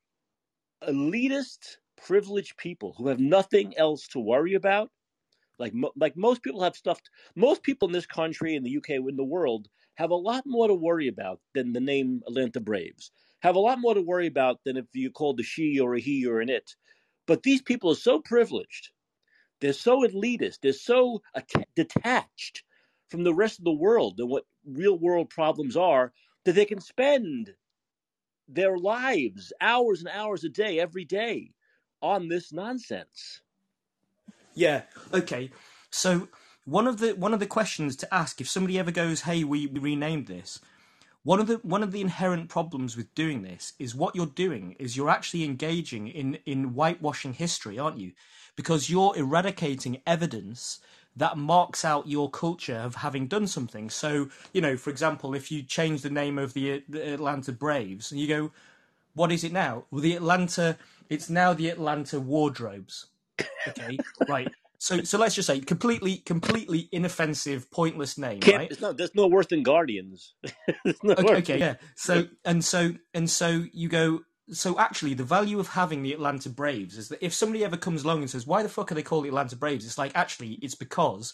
[0.83, 4.91] elitist, privileged people who have nothing else to worry about.
[5.59, 7.01] Like mo- like most people have stuff.
[7.35, 10.67] Most people in this country, in the UK, in the world, have a lot more
[10.67, 13.11] to worry about than the name Atlanta Braves.
[13.41, 16.01] Have a lot more to worry about than if you called a she or a
[16.01, 16.75] he or an it.
[17.27, 18.89] But these people are so privileged.
[19.61, 20.59] They're so elitist.
[20.61, 21.21] They're so
[21.75, 22.63] detached
[23.09, 26.13] from the rest of the world and what real world problems are
[26.43, 27.55] that they can spend
[28.47, 31.51] their lives hours and hours a day, every day,
[32.01, 33.41] on this nonsense.
[34.53, 34.83] Yeah.
[35.13, 35.51] Okay.
[35.89, 36.27] So
[36.65, 39.67] one of the one of the questions to ask if somebody ever goes, "Hey, we,
[39.67, 40.59] we renamed this,"
[41.25, 44.75] one of the one of the inherent problems with doing this is what you're doing
[44.77, 48.11] is you're actually engaging in in whitewashing history, aren't you?
[48.55, 50.79] Because you're eradicating evidence
[51.15, 53.89] that marks out your culture of having done something.
[53.89, 58.11] So, you know, for example, if you change the name of the, the Atlanta Braves
[58.11, 58.51] and you go,
[59.13, 59.85] what is it now?
[59.89, 60.77] Well, the Atlanta,
[61.09, 63.07] it's now the Atlanta Wardrobes.
[63.67, 63.97] Okay,
[64.29, 64.51] right.
[64.85, 68.69] So, so let's just say completely, completely inoffensive, pointless name, Can't, right?
[68.69, 70.35] it's not, there's no worse than Guardians.
[70.85, 71.39] There's no Okay, worse.
[71.39, 71.75] okay, yeah.
[71.95, 74.21] So and so and so you go.
[74.51, 78.03] So actually, the value of having the Atlanta Braves is that if somebody ever comes
[78.03, 80.53] along and says, "Why the fuck are they called the Atlanta Braves?" It's like actually,
[80.61, 81.33] it's because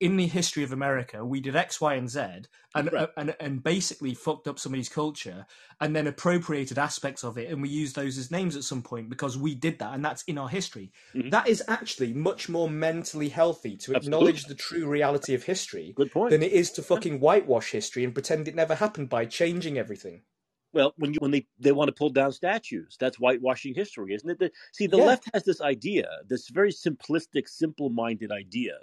[0.00, 2.42] in the history of America, we did X, Y, and Z,
[2.74, 3.08] and Right.
[3.16, 5.46] and and basically fucked up somebody's culture,
[5.80, 9.08] and then appropriated aspects of it, and we used those as names at some point
[9.08, 10.92] because we did that, and that's in our history.
[11.14, 11.30] Mhm.
[11.30, 16.42] That is actually much more mentally healthy to acknowledge the true reality of history than
[16.42, 20.24] it is to fucking whitewash history and pretend it never happened by changing everything.
[20.72, 24.28] Well, when you when they they want to pull down statues, that's whitewashing history, isn't
[24.28, 24.38] it?
[24.38, 24.98] The, see, the Yeah.
[24.98, 28.78] left has this idea, this very simplistic, simple-minded idea,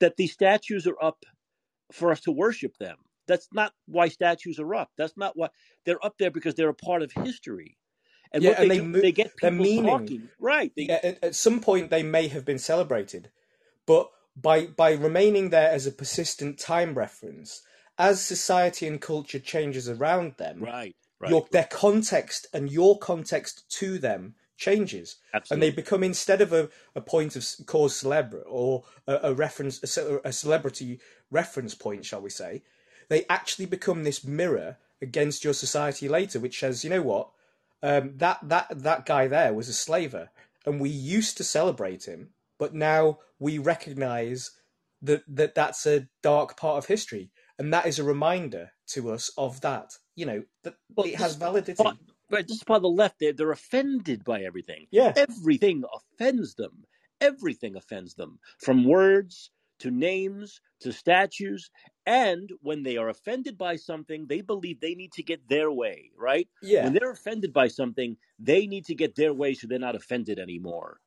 [0.00, 1.24] that these statues are up
[1.92, 2.96] for us to worship them.
[3.26, 4.90] That's not why statues are up.
[4.98, 5.48] That's not why
[5.86, 7.78] they're up there because they're a part of history.
[8.32, 10.28] And Yeah, what and they, they do, mo- they get people meaning- talking.
[10.38, 10.72] Right.
[10.76, 13.30] They, Yeah, at, at some point they may have been celebrated,
[13.86, 17.62] but by by remaining there as a persistent time reference,
[17.96, 20.96] as society and culture changes around them, Right.
[21.20, 21.30] Right.
[21.30, 25.16] your their context and your context to them changes,
[25.50, 29.82] and they become instead of a, a point of cause celebre or a, a reference
[29.98, 31.00] a, a celebrity
[31.30, 32.62] reference point, shall we say,
[33.08, 37.30] they actually become this mirror against your society later, which says, you know what,
[37.82, 40.30] um, that that that guy there was a slaver,
[40.66, 44.52] and we used to celebrate him, but now we recognise
[45.02, 49.30] that that that's a dark part of history, and that is a reminder to us
[49.36, 49.98] of that.
[50.16, 52.00] You know that Well, it has validity.
[52.34, 53.16] Right, this is the left.
[53.20, 54.86] They're, they're offended by everything.
[54.90, 56.84] Yeah, Everything offends them.
[57.20, 61.70] Everything offends them, from words to names to statues.
[62.06, 66.10] And when they are offended by something, they believe they need to get their way,
[66.16, 66.48] right?
[66.62, 66.84] yeah.
[66.84, 70.38] When they're offended by something, they need to get their way so they're not offended
[70.38, 71.00] anymore.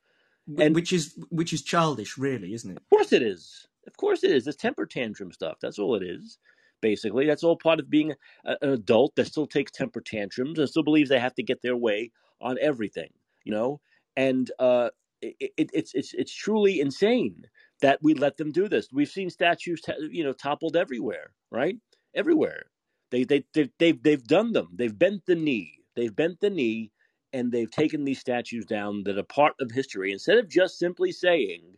[0.57, 2.77] And- which is which is childish, really, isn't it?
[2.77, 3.67] Of course it is.
[3.85, 4.47] Of course it is.
[4.47, 5.57] It's temper tantrum stuff.
[5.61, 6.39] That's all it is.
[6.81, 8.13] Basically, that's all part of being
[8.45, 11.61] a, an adult that still takes temper tantrums and still believes they have to get
[11.61, 12.11] their way
[12.41, 13.09] on everything.
[13.43, 13.81] You know,
[14.15, 14.89] and uh,
[15.21, 17.45] it, it, it's it's it's truly insane
[17.81, 18.89] that we let them do this.
[18.91, 21.77] We've seen statues, you know, toppled everywhere, right?
[22.15, 22.65] Everywhere.
[23.11, 24.69] They they they they've they've done them.
[24.73, 25.79] They've bent the knee.
[25.95, 26.91] They've bent the knee,
[27.33, 31.11] and they've taken these statues down that are part of history instead of just simply
[31.11, 31.77] saying,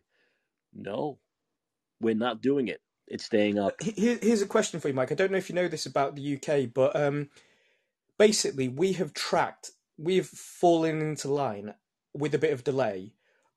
[0.74, 1.20] "No,
[2.02, 2.82] we're not doing it.
[3.10, 5.12] It's staying up." Here's a question for you, Mike.
[5.12, 7.30] I don't know if you know this about the UK, but um,
[8.18, 11.74] basically, we have tracked, we have fallen into line
[12.14, 13.14] with a bit of delay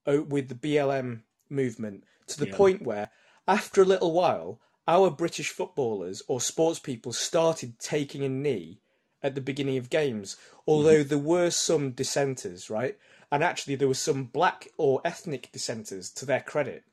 [0.07, 2.57] uh, with the BLM movement to the Yeah.
[2.57, 3.11] point where,
[3.47, 8.81] after a little while, our British footballers or sports people started taking a knee
[9.23, 10.37] at the beginning of games,
[10.67, 12.99] although there were some dissenters, right?
[13.31, 16.85] And actually, there were some black or ethnic dissenters to their credit.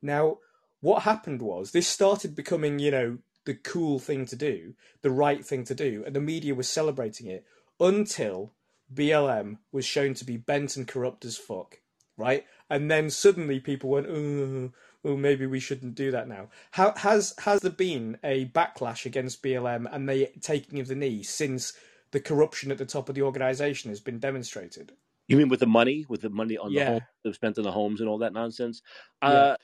[0.00, 0.38] Now,
[0.82, 5.44] what happened was this started becoming, you know, the cool thing to do, the right
[5.44, 7.46] thing to do, and the media was celebrating it
[7.80, 8.52] until
[8.92, 11.78] BLM was shown to be bent and corrupt as fuck,
[12.16, 12.44] right?
[12.68, 14.72] And then suddenly people went, oh,
[15.02, 16.48] well, maybe we shouldn't do that now.
[16.72, 21.22] How has has there been a backlash against BLM and the taking of the knee
[21.22, 21.72] since
[22.10, 24.92] the corruption at the top of the organisation has been demonstrated?
[25.28, 26.86] You mean with the money, with the money on the Yeah.
[26.86, 28.82] home they've spent on the homes and all that nonsense?
[29.22, 29.28] Yeah.
[29.28, 29.56] Uh,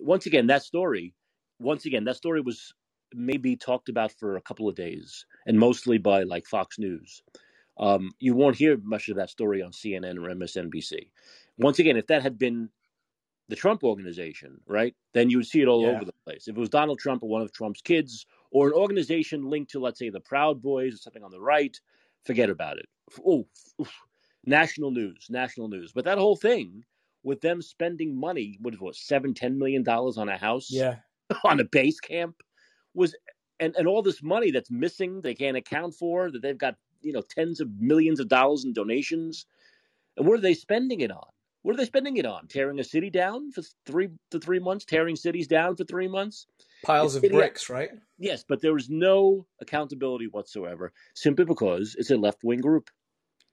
[0.00, 1.14] once again, that story,
[1.58, 2.72] once again, that story was
[3.14, 7.22] maybe talked about for a couple of days, and mostly by like Fox News.
[7.78, 11.10] Um, you won't hear much of that story on CNN or MSNBC.
[11.58, 12.70] Once again, if that had been
[13.48, 15.88] the Trump organization, right, then you would see it all Yeah.
[15.96, 16.48] over the place.
[16.48, 19.80] If it was Donald Trump or one of Trump's kids or an organization linked to,
[19.80, 21.78] let's say, the Proud Boys or something on the right,
[22.24, 22.88] forget about it.
[23.26, 23.46] Oh.
[24.44, 25.92] National news, national news.
[25.92, 26.84] But that whole thing
[27.22, 30.96] with them spending money, what is what, seven, ten million dollars on a house, Yeah.
[31.44, 32.42] on a base camp,
[32.94, 33.14] was
[33.60, 37.12] and, and all this money that's missing, they can't account for, that they've got, you
[37.12, 39.46] know, tens of millions of dollars in donations.
[40.16, 41.26] And what are they spending it on?
[41.62, 42.48] What are they spending it on?
[42.48, 46.48] Tearing a city down for three to three months, tearing cities down for three months?
[46.82, 47.90] Piles of bricks, right?
[48.18, 52.90] Yes, but there is no accountability whatsoever, simply because it's a left wing group.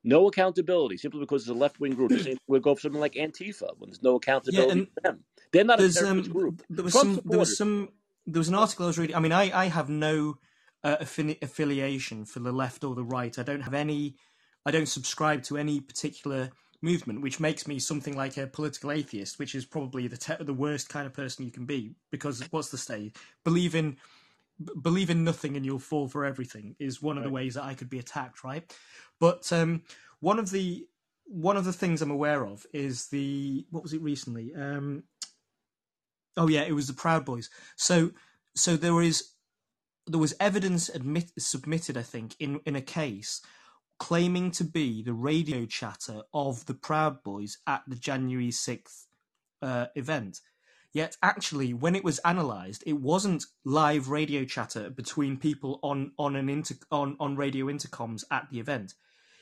[0.03, 2.13] No accountability, simply because it's a left wing group.
[2.13, 5.23] Same would go for something like Antifa when there's no accountability and for them.
[5.51, 6.63] They're not a terrorist um, group.
[6.69, 7.89] there was Trump some there was some
[8.25, 9.15] there was an article I was reading.
[9.15, 10.37] I mean, I I have no
[10.83, 13.37] uh, affini- affiliation for the left or the right.
[13.37, 14.15] I don't have any.
[14.65, 19.39] I don't subscribe to any particular movement, which makes me something like a political atheist,
[19.39, 21.91] which is probably the te- the worst kind of person you can be.
[22.11, 23.17] Because what's the state?
[23.43, 23.97] Believe in
[24.81, 27.73] believe in nothing and you'll fall for everything is one of the ways that I
[27.73, 28.71] could be attacked, right?
[29.19, 29.83] But um,
[30.19, 30.85] one of the
[31.25, 34.53] one of the things I'm aware of is the what was it recently?
[34.55, 35.03] Um,
[36.37, 37.49] oh yeah, it was the Proud Boys.
[37.75, 38.11] So
[38.55, 39.31] so there is
[40.07, 43.41] there was evidence admit, submitted, I think, in in a case
[43.99, 49.07] claiming to be the radio chatter of the Proud Boys at the January sixth
[49.61, 50.39] uh, event.
[50.91, 56.35] Yet, actually, when it was analysed, it wasn't live radio chatter between people on on
[56.35, 58.95] an inter on on radio intercoms at the event.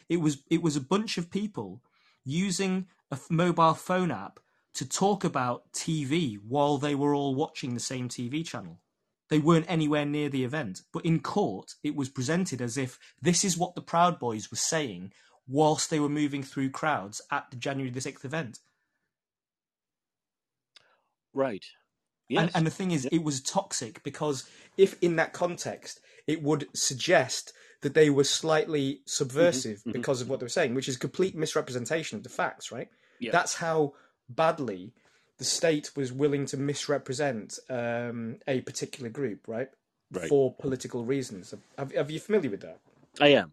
[0.10, 1.82] It was it was a bunch of people
[2.26, 4.42] using a mobile phone app
[4.74, 8.80] to talk about TV while they were all watching the same TV channel.
[9.30, 13.44] They weren't anywhere near the event, but in court, it was presented as if this
[13.44, 15.14] is what the Proud Boys were saying
[15.48, 18.60] whilst they were moving through crowds at the January the sixth event.
[21.38, 21.66] Right.
[22.30, 22.42] Yes.
[22.42, 26.68] And, and the thing is, it was toxic because if in that context, it would
[26.74, 29.94] suggest that they were slightly subversive mhm.
[29.94, 32.90] because of what they were saying, which is complete misrepresentation of the facts, right?
[33.20, 33.32] Yeah.
[33.32, 33.94] That's how
[34.28, 34.94] badly
[35.38, 39.70] the state was willing to misrepresent um, a particular group, right?
[40.12, 40.28] Right.
[40.28, 41.54] For political reasons.
[41.78, 42.80] Have, are you familiar with that?
[43.22, 43.52] I am.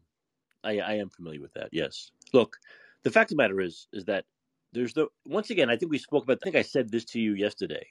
[0.62, 1.68] I, I am familiar with that.
[1.70, 2.10] Yes.
[2.32, 2.56] Look,
[3.02, 4.24] the fact of the matter is, is that
[4.74, 5.08] there's no.
[5.26, 6.38] Once again, I think we spoke about.
[6.42, 7.86] I think I said this to you yesterday.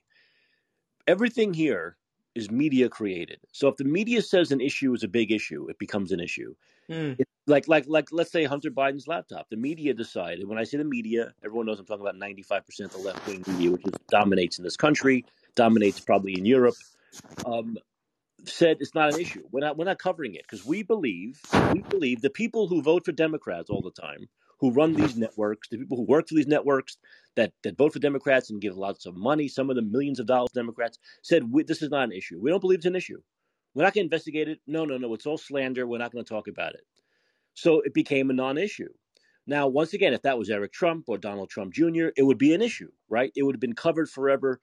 [1.07, 1.97] Everything here
[2.35, 3.39] is media created.
[3.51, 6.55] So if the media says an issue is a big issue, it becomes an issue.
[6.89, 7.19] Mm.
[7.47, 9.49] Like like like let's say Hunter Biden's laptop.
[9.49, 10.47] The media decided.
[10.47, 13.25] When I say the media, everyone knows I'm talking about 95 percent of the left
[13.27, 15.25] wing media, which is, dominates in this country,
[15.55, 16.75] dominates probably in Europe.
[17.45, 17.77] Um,
[18.45, 19.43] said it's not an issue.
[19.51, 21.39] We're not we're not covering it because we believe
[21.73, 24.27] we believe the people who vote for Democrats all the time,
[24.63, 26.97] who run these networks, the people who work for these networks
[27.35, 30.25] that that vote for Democrats and give lots of money, some of them millions of
[30.25, 32.39] dollars to Democrats, said this is not an issue.
[32.41, 33.21] We don't believe it's an issue.
[33.75, 34.61] We're not going to investigate it.
[34.65, 35.13] No, no, no.
[35.15, 35.85] It's all slander.
[35.85, 36.85] We're not going to talk about it.
[37.55, 38.87] So it became a non-issue.
[39.45, 42.53] Now, once again, if that was Eric Trump or Donald Trump Jr., it would be
[42.53, 43.33] an issue, right?
[43.35, 44.61] It would have been covered forever.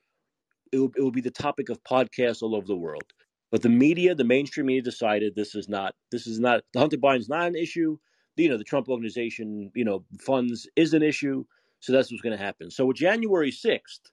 [0.73, 3.05] It would, it would be the topic of podcasts all over the world.
[3.51, 6.97] But the media, the mainstream media, decided this is not this is not the Hunter
[6.97, 7.99] Biden's not an issue.
[8.37, 11.45] You know, the Trump organization, you know, funds is an issue.
[11.81, 12.71] So that's what's going to happen.
[12.71, 14.11] So January sixth,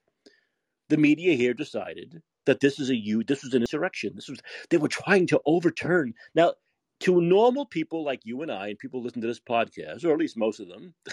[0.88, 4.12] the media here decided that this is a you this was an insurrection.
[4.14, 4.40] This was
[4.70, 6.14] they were trying to overturn.
[6.34, 6.54] Now,
[7.00, 10.18] to normal people like you and I, and people listen to this podcast, or at
[10.18, 10.94] least most of them,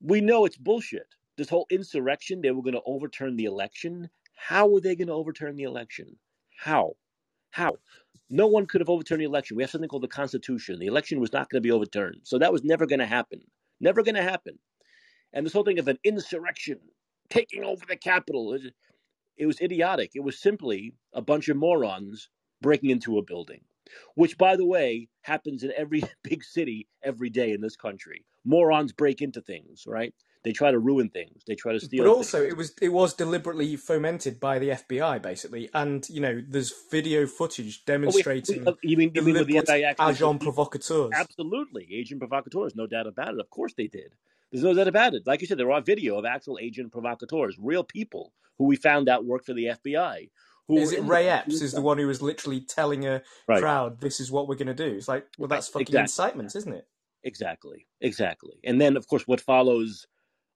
[0.00, 1.06] we know it's bullshit.
[1.36, 4.10] This whole insurrection, they were going to overturn the election.
[4.34, 6.16] How were they going to overturn the election?
[6.56, 6.96] How?
[7.50, 7.76] How?
[8.30, 9.56] No one could have overturned the election.
[9.56, 10.78] We have something called the Constitution.
[10.78, 12.20] The election was not going to be overturned.
[12.24, 13.40] So that was never going to happen.
[13.80, 14.58] Never going to happen.
[15.32, 16.78] And this whole thing of an insurrection
[17.30, 18.74] taking over the Capitol, it,
[19.36, 20.12] it was idiotic.
[20.14, 22.28] It was simply a bunch of morons
[22.60, 23.62] breaking into a building,
[24.14, 28.24] which, by the way, happens in every big city every day in this country.
[28.44, 30.14] Morons break into things, right?
[30.44, 31.42] They try to ruin things.
[31.46, 32.04] They try to steal.
[32.04, 32.52] But also, things.
[32.52, 37.26] it was it was deliberately fomented by the FBI, basically, and you know, there's video
[37.26, 41.10] footage Oh, we- demonstrating we- you mean you mean with the FBI agent provocateurs.
[41.14, 43.40] Absolutely, agent provocateurs, no doubt about it.
[43.40, 44.14] Of course they did.
[44.52, 45.26] There's no doubt about it.
[45.26, 49.08] Like you said, there are video of actual agent provocateurs, real people who we found
[49.08, 50.30] out worked for the FBI.
[50.68, 51.60] Who Is it Ray the- Epps?
[51.62, 53.60] Is the one who was literally telling a Right.
[53.60, 54.94] crowd, "This is what we're going to do"?
[54.96, 56.00] It's like, well, that's fucking Exactly.
[56.02, 56.86] incitement, isn't it?
[57.24, 58.58] Exactly, exactly.
[58.64, 60.06] And then, of course, what follows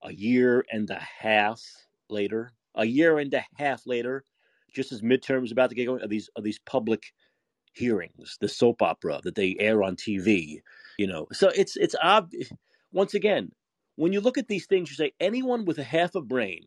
[0.02, 1.60] a year and a half
[2.08, 4.24] later, a year and a half later,
[4.74, 7.12] just as midterms about to get going, are these are these public
[7.74, 10.60] hearings, the soap opera that they air on TV.
[10.98, 12.32] You know, so it's it's ob-
[12.92, 13.52] once again
[13.96, 16.66] when you look at these things, you say anyone with a half a brain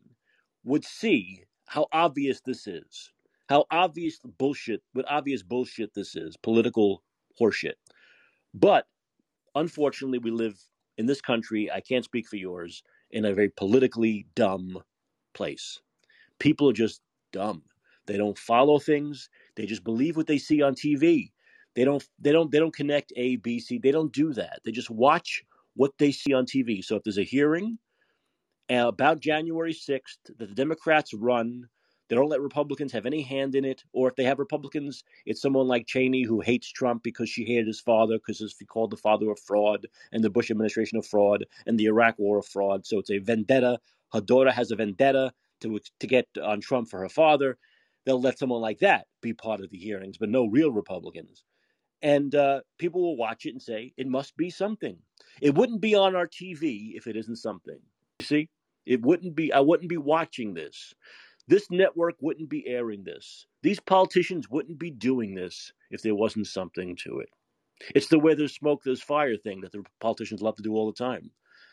[0.64, 3.12] would see how obvious this is,
[3.48, 7.02] how obvious bullshit, what obvious bullshit this is, political
[7.40, 7.74] horseshit.
[8.54, 8.86] But
[9.54, 10.58] unfortunately, we live
[10.98, 11.70] in this country.
[11.70, 14.82] I can't speak for yours in a very politically dumb
[15.34, 15.80] place.
[16.38, 17.00] People are just
[17.32, 17.62] dumb.
[18.06, 19.28] They don't follow things.
[19.56, 21.32] They just believe what they see on TV.
[21.74, 23.78] They don't they don't they don't connect A, B, C.
[23.78, 24.60] They don't do that.
[24.64, 25.44] They just watch
[25.74, 26.82] what they see on TV.
[26.84, 27.78] So if there's a hearing
[28.70, 31.68] uh, about January 6th that the Democrats run,
[32.08, 33.84] they don't let Republicans have any hand in it.
[33.92, 37.66] Or if they have Republicans, it's someone like Cheney who hates Trump because she hated
[37.66, 41.44] his father because he called the father a fraud and the Bush administration a fraud
[41.66, 42.86] and the Iraq war a fraud.
[42.86, 43.78] So it's a vendetta.
[44.12, 47.58] Her daughter has a vendetta to to get on Trump for her father.
[48.04, 51.44] They'll let someone like that be part of the hearings, but no real Republicans.
[52.02, 54.96] And uh, people will watch it and say, it must be something.
[55.40, 57.78] It wouldn't be on our TV if it isn't something.
[58.20, 58.48] You see?
[58.84, 60.94] It wouldn't be, I wouldn't be watching this.
[61.48, 63.46] This network wouldn't be airing this.
[63.62, 67.28] These politicians wouldn't be doing this if there wasn't something to it.
[67.94, 70.86] It's the where there's smoke, there's fire thing that the politicians love to do all
[70.86, 71.30] the time.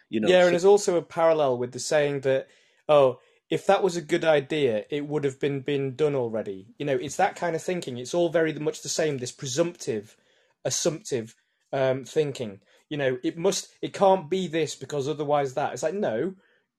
[0.09, 2.47] You know, yeah, so- and there's also a parallel with the saying that,
[2.87, 3.19] oh,
[3.49, 6.67] if that was a good idea, it would have been been done already.
[6.77, 7.97] You know, it's that kind of thinking.
[7.97, 9.17] It's all very much the same.
[9.17, 10.17] This presumptive,
[10.65, 11.35] assumptive
[11.71, 12.61] um, thinking.
[12.89, 15.73] You know, it must, it can't be this because otherwise that.
[15.73, 16.35] It's like no,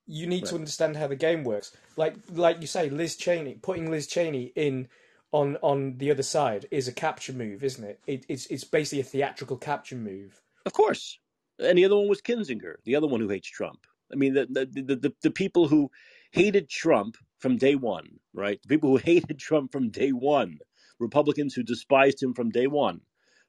[0.07, 1.76] you need to understand how the game works.
[1.96, 4.88] Like, like you say, Liz Cheney, putting Liz Cheney in
[5.32, 8.00] on on the other side is a capture move, isn't it?
[8.07, 10.40] it it's it's basically a theatrical capture move.
[10.66, 11.18] Of course.
[11.59, 13.80] And the other one was Kinzinger, the other one who hates Trump.
[14.12, 15.90] I mean, the the, the, the, the people who
[16.32, 18.61] hated Trump from day one, right?
[18.62, 20.59] The people who hated Trump from day one,
[21.00, 23.00] Republicans who despised him from day one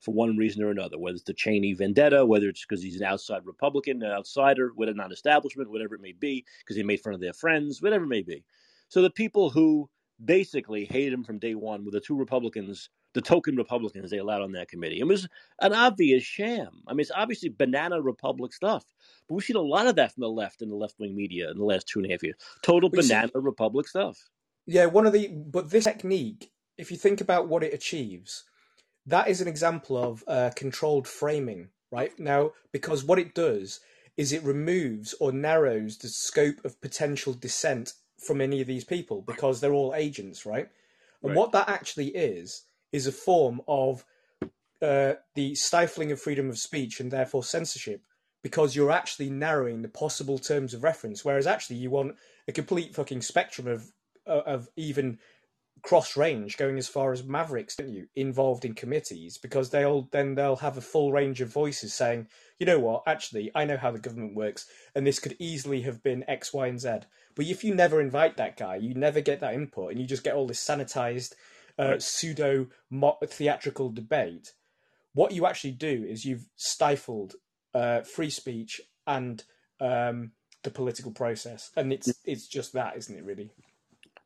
[0.05, 3.05] for one reason or another, whether it's the Cheney vendetta, whether it's because he's an
[3.07, 7.13] outside Republican, an outsider, whether non establishment, whatever it may be, because he made fun
[7.13, 8.43] of their friends, whatever it may be.
[8.87, 9.89] So the people who
[10.23, 14.43] basically hated him from day one were the two Republicans, the token Republicans they allowed
[14.43, 14.99] on that committee.
[14.99, 15.27] It was
[15.61, 16.69] an obvious sham.
[16.87, 18.85] I mean, it's obviously banana republic stuff.
[19.27, 21.49] But we've seen a lot of that from the left and the left wing media
[21.49, 22.35] in the last two and a half years.
[22.61, 24.17] Total We see- banana republic stuff.
[24.67, 28.45] Yeah, one of the but this technique, if you think about what it achieves,
[29.05, 32.17] that is an example of uh, controlled framing, right?
[32.19, 33.79] Now, because what it does
[34.17, 39.21] is it removes or narrows the scope of potential dissent from any of these people
[39.21, 40.69] because they're all agents, right?
[41.23, 41.37] And Right.
[41.37, 44.05] what that actually is is a form of
[44.81, 48.01] uh, the stifling of freedom of speech and therefore censorship
[48.43, 52.15] because you're actually narrowing the possible terms of reference whereas actually you want
[52.47, 53.91] a complete fucking spectrum of
[54.27, 55.17] uh, of even
[55.85, 60.33] cross range going as far as mavericks don't you involved in committees because they'll then
[60.33, 62.27] they'll have a full range of voices saying
[62.57, 64.65] you know what actually i know how the government works
[64.95, 66.89] and this could easily have been x y and z
[67.35, 70.23] but if you never invite that guy you never get that input and you just
[70.23, 71.35] get all this sanitized
[71.77, 72.65] uh, pseudo
[73.27, 74.53] theatrical debate
[75.13, 77.35] what you actually do is you've stifled
[77.75, 79.43] uh, free speech and
[79.79, 80.31] um,
[80.63, 83.23] the political process, and it's it's just that, isn't it?
[83.23, 83.51] Really?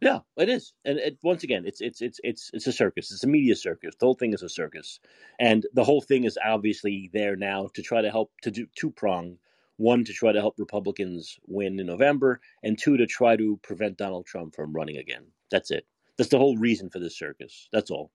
[0.02, 0.74] Yeah, it is.
[0.86, 3.12] And it, once again, it's it's it's it's it's a circus.
[3.12, 3.96] It's a media circus.
[4.00, 5.00] The whole thing is a circus,
[5.40, 8.92] and the whole thing is obviously there now to try to help to do two
[8.92, 9.38] prong.
[9.78, 13.98] One to try to help Republicans win in November, and two to try to prevent
[13.98, 15.26] Donald Trump from running again.
[15.52, 15.86] That's it.
[16.18, 17.68] That's the whole reason for this circus.
[17.72, 18.12] That's all.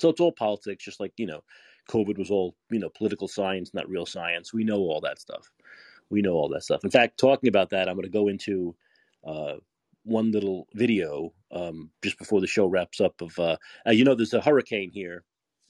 [0.00, 1.42] So it's all politics, just like you know,
[1.90, 4.52] COVID was all you know political science, not real science.
[4.52, 5.50] We know all that stuff.
[6.10, 6.82] We know all that stuff.
[6.84, 8.74] In fact, talking about that, I'm going to go into
[9.26, 9.56] uh,
[10.08, 13.20] one little video um, just before the show wraps up.
[13.20, 13.56] Of uh,
[13.86, 15.24] uh, you know, there's a hurricane here,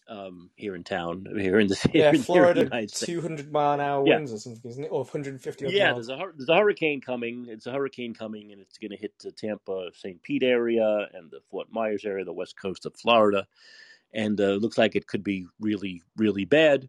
[0.09, 3.21] um, here in town, here in the here Yeah, in- here in the Florida, two
[3.21, 4.15] hundred mile an hour Yeah.
[4.17, 4.89] winds or something, isn't it?
[4.89, 5.67] Or one hundred and fifty.
[5.69, 6.07] Yeah, miles.
[6.07, 7.47] there's a there's a hurricane coming.
[7.49, 10.23] It's a hurricane coming, and it's going to hit the Tampa, St.
[10.23, 13.47] Pete area, and the Fort Myers area, the west coast of Florida,
[14.13, 16.89] and uh, looks like it could be really, really bad.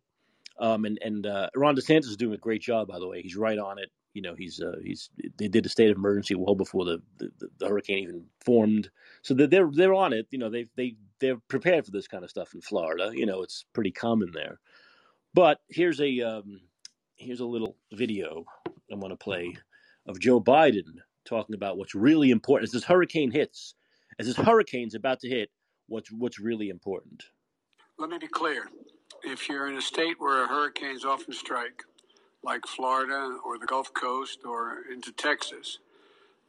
[0.59, 3.21] Um, and and uh, Ron DeSantis is doing a great job, by the way.
[3.21, 3.89] He's right on it.
[4.19, 7.31] You know, he's uh, he's they did a state of emergency well before the, the,
[7.57, 8.89] the hurricane even formed,
[9.21, 10.27] so they're they're, on it.
[10.29, 13.11] You know, they they they're prepared for this kind of stuff in Florida.
[13.13, 14.59] You know, it's pretty common there.
[15.33, 16.59] But here's a um,
[17.15, 18.43] here's a little video
[18.91, 19.55] I want to play
[20.05, 23.73] of Joe Biden talking about what's really important as this hurricane hits,
[24.19, 25.49] as this hurricane's about to hit.
[25.87, 27.23] What's what's really important?
[27.97, 28.65] Let me be clear.
[29.23, 31.83] If you're in a state where hurricanes often strike,
[32.43, 35.79] like Florida or the Gulf Coast or into Texas,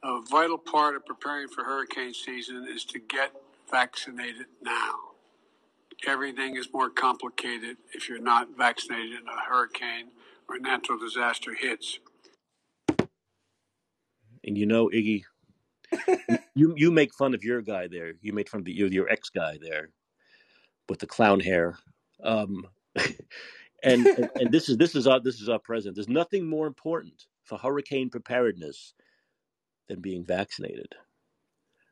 [0.03, 3.33] a vital part of preparing for hurricane season is to get
[3.71, 4.99] vaccinated now.
[6.07, 10.07] everything is more complicated if you're not vaccinated and a hurricane
[10.49, 11.99] or a natural disaster hits.
[14.45, 15.23] And you know, Iggy,
[16.55, 18.13] you you make fun of your guy there.
[18.21, 19.89] You made fun of the, your your ex guy there
[20.89, 21.77] with the clown hair.
[22.23, 22.67] Um,
[23.83, 25.95] and, and and this is this is our this is our president.
[25.95, 28.93] There's nothing more important for hurricane preparedness
[29.89, 30.93] than being vaccinated.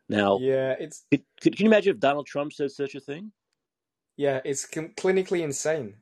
[0.10, 3.32] Now, Yeah, it's could, could, can you imagine if Donald Trump said such a thing?
[4.18, 5.96] yeah, it's com- clinically insane.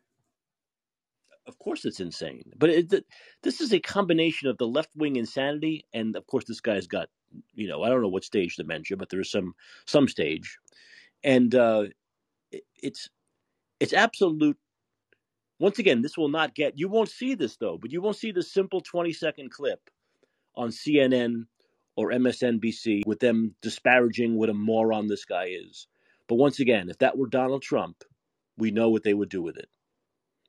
[1.47, 2.51] Of course, it's insane.
[2.57, 3.05] But it, th-
[3.43, 7.09] this is a combination of the left wing insanity, and of course, this guy's got,
[7.53, 9.53] you know, I don't know what stage dementia, but there's some
[9.85, 10.57] some stage,
[11.23, 11.85] and uh,
[12.51, 13.09] it, it's
[13.79, 14.57] it's absolute.
[15.59, 16.77] Once again, this will not get.
[16.77, 19.81] You won't see this though, but you won't see the simple 20 second clip
[20.55, 21.45] on CNN
[21.95, 25.87] or MSNBC with them disparaging what a moron this guy is.
[26.27, 28.03] But once again, if that were Donald Trump,
[28.57, 29.69] we know what they would do with it.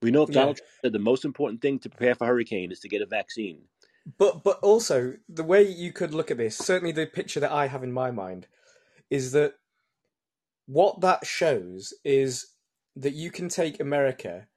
[0.02, 0.34] We know if Yeah.
[0.34, 3.06] Donald Trump said the most important thing to prepare for hurricane is to get a
[3.06, 3.62] vaccine.
[4.18, 7.68] But but also the way you could look at this, certainly the picture that I
[7.68, 8.46] have in my mind,
[9.10, 9.54] is that
[10.66, 12.48] what that shows is
[12.96, 14.48] that you can take America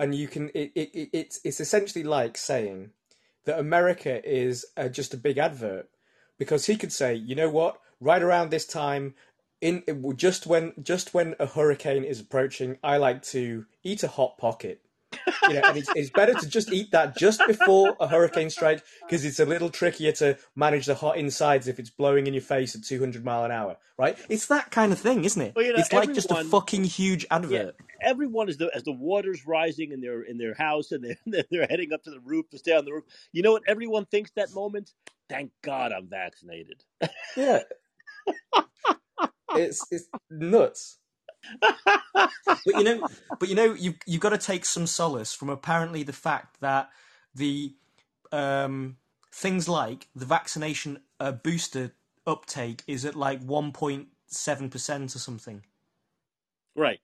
[0.00, 2.90] and you can it, it, it it's it's essentially like saying
[3.44, 5.88] that America is uh, just a big advert
[6.38, 9.14] because he could say, you know what, right around this time
[9.60, 9.82] in
[10.16, 14.80] just when just when a hurricane is approaching, I like to eat a hot pocket.
[15.48, 18.82] You know, and it's, it's better to just eat that just before a hurricane strike
[19.02, 22.42] because it's a little trickier to manage the hot insides if it's blowing in your
[22.42, 24.16] face at 200 mile an hour, right?
[24.28, 25.54] It's that kind of thing, isn't it?
[25.56, 27.76] Well, you know, it's like just a fucking huge advert.
[28.00, 31.66] Everyone is the as the water's rising in their in their house and they're they're
[31.68, 33.04] heading up to the roof to stay on the roof.
[33.32, 34.92] You know what everyone thinks that moment?
[35.28, 36.84] Thank God I'm vaccinated.
[37.36, 37.60] Yeah.
[39.54, 40.99] it's it's nuts.
[41.60, 42.30] But
[42.66, 46.12] you know, but you know, you you've got to take some solace from apparently the
[46.12, 46.90] fact that
[47.34, 47.74] the
[48.32, 48.96] um,
[49.32, 51.92] things like the vaccination uh, booster
[52.26, 55.62] uptake is at like one point seven percent or something,
[56.76, 57.00] Right.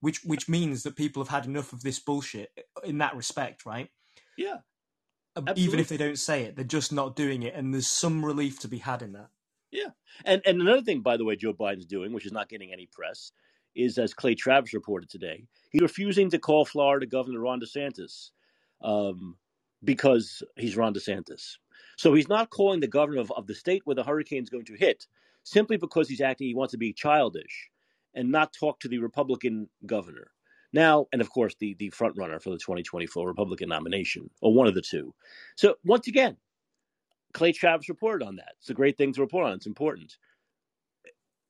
[0.00, 2.50] which which means that people have had enough of this bullshit
[2.84, 3.88] in that respect, right?
[4.36, 4.58] Yeah.
[5.34, 8.24] Uh, Even if they don't say it, they're just not doing it, and there's some
[8.24, 9.30] relief to be had in that.
[9.70, 9.88] Yeah.
[10.26, 12.86] And and another thing, by the way, Joe Biden's doing, which is not getting any
[12.86, 13.32] press,
[13.74, 18.30] is as Clay Travis reported today, he's refusing to call Florida Governor Ron DeSantis
[18.82, 19.36] um,
[19.84, 21.56] because he's Ron DeSantis.
[21.96, 24.74] So he's not calling the governor of, of the state where the hurricane's going to
[24.74, 25.06] hit
[25.44, 27.70] simply because he's acting, he wants to be childish
[28.14, 30.30] and not talk to the Republican governor.
[30.72, 34.66] Now, and of course, the, the front runner for the 2024 Republican nomination, or one
[34.66, 35.14] of the two.
[35.56, 36.36] So once again,
[37.32, 38.54] Clay Travis reported on that.
[38.58, 39.54] It's a great thing to report on.
[39.54, 40.16] It's important.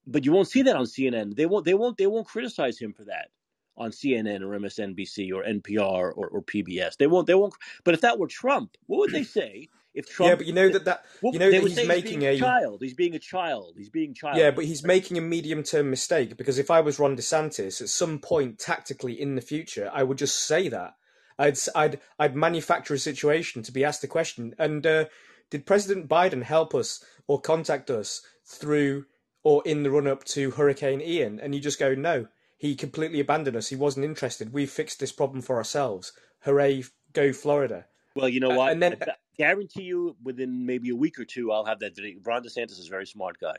[0.07, 1.37] But you won't see that on CNN.
[1.37, 1.65] They won't.
[1.65, 1.97] They won't.
[1.97, 3.29] They won't criticize him for that
[3.77, 6.97] on CNN or MSNBC or NPR or, or PBS.
[6.97, 7.27] They won't.
[7.27, 7.55] They won't.
[7.85, 9.69] But if that were Trump, what would they say?
[9.95, 12.39] If Trump, yeah, but you know that that you know that he's making being a
[12.39, 12.81] child.
[12.81, 13.75] He's being a child.
[13.77, 14.39] He's being child.
[14.39, 17.91] Yeah, but he's making a medium term mistake because if I was Ron DeSantis, at
[17.91, 20.95] some point tactically in the future, I would just say that.
[21.39, 24.55] I'd I'd I'd manufacture a situation to be asked a question.
[24.59, 25.05] And uh,
[25.51, 29.05] did President Biden help us or contact us through
[29.45, 31.41] or in the run up to Hurricane Ian?
[31.41, 32.27] And you just go, no,
[32.59, 33.69] he completely abandoned us.
[33.69, 34.53] He wasn't interested.
[34.53, 36.13] We fixed this problem for ourselves.
[36.41, 37.87] Hooray, go Florida!
[38.15, 38.73] Well, you know Uh, what?
[38.73, 41.97] and then- I gu- guarantee you, within maybe a week or two, I'll have that
[41.97, 42.21] video.
[42.25, 43.57] Ron DeSantis is a very smart guy.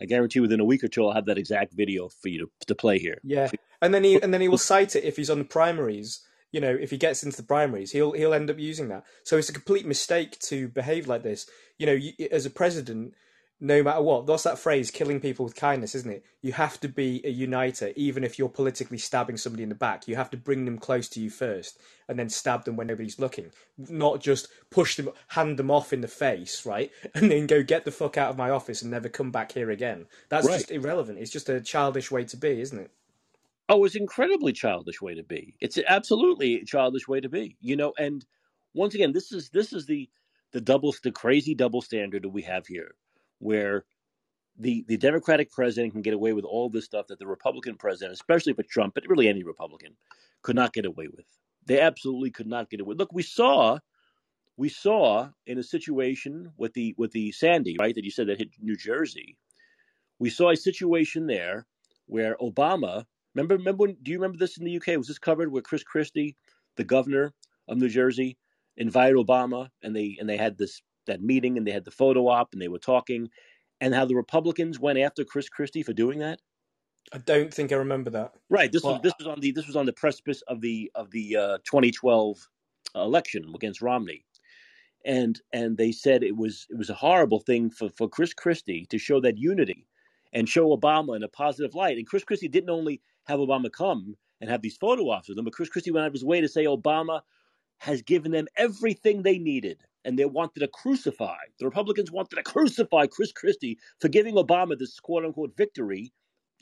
[0.00, 2.38] I guarantee you, within a week or two, I'll have that exact video for you
[2.40, 3.18] to, to play here.
[3.24, 3.50] Yeah,
[3.80, 6.20] and then he and then he will cite it if he's on the primaries.
[6.52, 9.04] You know, if he gets into the primaries, he'll he'll end up using that.
[9.24, 11.48] So it's a complete mistake to behave like this.
[11.78, 13.14] You know, you, as a president,
[13.58, 16.24] no matter what, that's that phrase, killing people with kindness, isn't it?
[16.42, 20.06] You have to be a uniter, even if you're politically stabbing somebody in the back.
[20.06, 23.18] You have to bring them close to you first, and then stab them when nobody's
[23.18, 23.50] looking.
[23.78, 27.84] Not just push them, hand them off in the face, right, and then go get
[27.86, 30.06] the fuck out of my office and never come back here again.
[30.28, 30.58] That's Right.
[30.58, 31.18] just irrelevant.
[31.18, 32.90] It's just a childish way to be, isn't it?
[33.68, 35.56] Oh, it's an incredibly childish way to be.
[35.60, 37.56] It's absolutely a childish way to be.
[37.60, 38.24] You know, and
[38.74, 40.08] once again, this is this is the
[40.52, 42.94] the double the crazy double standard that we have here,
[43.38, 43.84] where
[44.58, 48.14] the the Democratic president can get away with all this stuff that the Republican president,
[48.14, 49.96] especially for Trump, but really any Republican,
[50.42, 51.26] could not get away with.
[51.66, 52.88] They absolutely could not get away.
[52.88, 53.78] With look, we saw
[54.56, 58.38] we saw in a situation with the with the Sandy, right, that you said that
[58.38, 59.36] hit New Jersey.
[60.18, 61.66] We saw a situation there
[62.06, 63.04] where Obama
[63.36, 64.96] Remember, remember when, do you remember this in the UK?
[64.96, 66.36] Was this covered where Chris Christie,
[66.76, 67.34] the governor
[67.68, 68.38] of New Jersey,
[68.78, 72.28] invited Obama and they and they had this that meeting and they had the photo
[72.28, 73.30] op and they were talking
[73.80, 76.40] and how the Republicans went after Chris Christie for doing that?
[77.12, 78.34] I don't think I remember that.
[78.50, 78.72] Right.
[78.72, 81.10] This Well, was this was on the this was on the precipice of the of
[81.10, 82.48] the uh, 2012
[82.94, 84.24] election against Romney,
[85.04, 88.86] and and they said it was it was a horrible thing for for Chris Christie
[88.86, 89.86] to show that unity
[90.32, 91.96] and show Obama in a positive light.
[91.96, 95.44] And Chris Christie didn't only have Obama come and have these photo ops with him,
[95.44, 97.22] but Chris Christie went out of his way to say Obama
[97.78, 99.82] has given them everything they needed.
[100.06, 104.78] And they wanted to crucify, the Republicans wanted to crucify Chris Christie for giving Obama
[104.78, 106.12] this quote unquote victory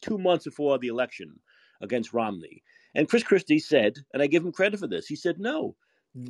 [0.00, 1.38] two months before the election
[1.82, 2.62] against Romney.
[2.94, 5.76] And Chris Christie said, and I give him credit for this, he said, no,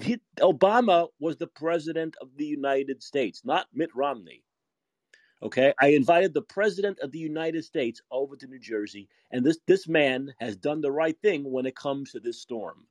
[0.02, 4.42] he, Obama was the president of the United States, not Mitt Romney.
[5.42, 9.58] Okay, I invited the president of the United States over to New Jersey, and this
[9.66, 12.86] this man has done the right thing when it comes to this storm.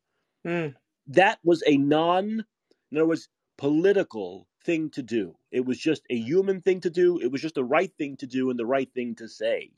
[0.45, 0.67] hmm.
[1.07, 2.45] That was a non,
[2.91, 3.27] in other words,
[3.57, 5.35] political thing to do.
[5.51, 7.19] It was just a human thing to do.
[7.19, 9.71] It was just the right thing to do and the right thing to say.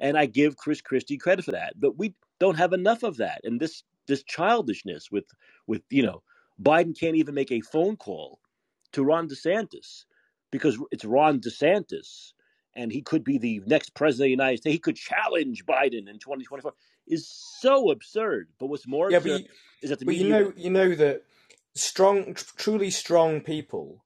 [0.00, 1.74] And I give Chris Christie credit for that.
[1.78, 3.40] But we don't have enough of that.
[3.44, 5.26] And this this childishness with
[5.66, 6.22] with you know
[6.62, 8.40] Biden can't even make a phone call
[8.92, 10.04] to Ron DeSantis
[10.50, 12.32] because it's Ron DeSantis
[12.74, 14.74] and he could be the next president of the United States.
[14.74, 16.72] He could challenge Biden in 2024
[17.06, 18.48] is so absurd.
[18.58, 19.48] But what's more Yeah, absurd you,
[19.82, 21.24] is that the but you know, you know that
[21.74, 24.04] strong, truly strong people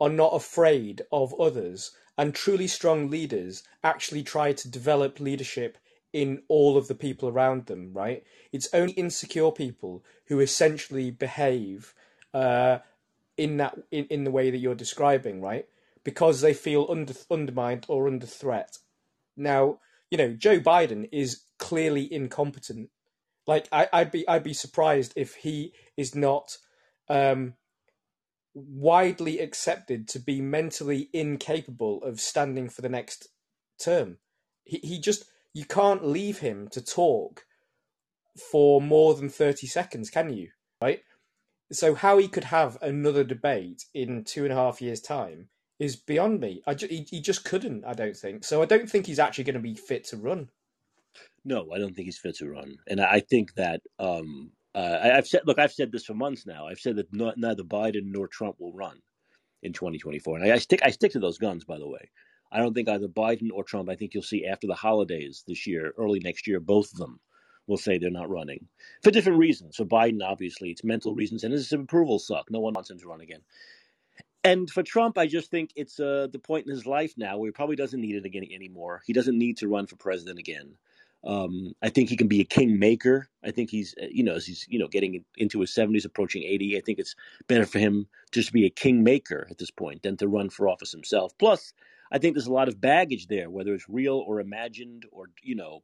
[0.00, 5.78] are not afraid of others, and truly strong leaders actually try to develop leadership
[6.12, 7.92] in all of the people around them.
[7.92, 8.24] Right?
[8.52, 11.94] It's only insecure people who essentially behave
[12.32, 12.78] uh,
[13.36, 15.66] in that in, in the way that you're describing, right?
[16.02, 18.78] Because they feel under undermined or under threat.
[19.36, 19.78] Now,
[20.10, 22.90] you know, Joe Biden is clearly incompetent.
[23.46, 26.58] Like I, I'd be I'd be surprised if he is not
[27.08, 27.54] um,
[28.54, 33.28] widely accepted to be mentally incapable of standing for the next
[33.78, 34.18] term.
[34.64, 37.44] He he just you can't leave him to talk
[38.50, 40.50] for more than thirty seconds, can you?
[40.80, 41.02] Right.
[41.72, 45.48] So how he could have another debate in two and a half years' time
[45.78, 46.62] is beyond me.
[46.66, 47.84] I ju- he, he just couldn't.
[47.84, 48.62] I don't think so.
[48.62, 50.50] I don't think he's actually going to be fit to run.
[51.44, 55.16] No, I don't think he's fit to run, and I think that um, uh, I-
[55.18, 55.42] I've said.
[55.46, 56.66] Look, I've said this for months now.
[56.66, 59.00] I've said that not, neither Biden nor Trump will run
[59.62, 60.80] in 2024, and I, I stick.
[60.82, 61.64] I stick to those guns.
[61.64, 62.10] By the way,
[62.52, 63.88] I don't think either Biden or Trump.
[63.90, 67.20] I think you'll see after the holidays this year, early next year, both of them
[67.66, 68.68] will say they're not running
[69.02, 69.76] for different reasons.
[69.76, 72.50] For Biden, obviously, it's mental reasons, and his approval suck.
[72.50, 73.40] No one wants him to run again.
[74.44, 77.48] And for Trump, I just think it's uh, the point in his life now where
[77.48, 79.02] he probably doesn't need it again anymore.
[79.06, 80.76] He doesn't need to run for president again.
[81.26, 83.28] Um, I think he can be a kingmaker.
[83.42, 86.42] I think he's, uh, you know, as he's, you know, getting into his seventies, approaching
[86.42, 86.76] eighty.
[86.76, 87.14] I think it's
[87.48, 90.68] better for him just to be a kingmaker at this point than to run for
[90.68, 91.32] office himself.
[91.38, 91.72] Plus,
[92.12, 95.54] I think there's a lot of baggage there, whether it's real or imagined, or you
[95.54, 95.82] know,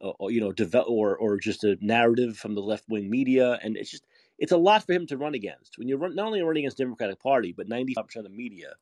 [0.00, 3.76] or, you know, develop or or just a narrative from the left wing media, and
[3.76, 4.06] it's just
[4.38, 5.78] it's a lot for him to run against.
[5.78, 8.74] When you're run, not only running against the Democratic Party, but 95% of the media,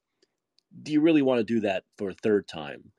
[0.83, 2.93] do you really want to do that for a third time?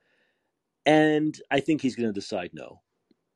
[0.85, 2.81] And I think he's going to decide no.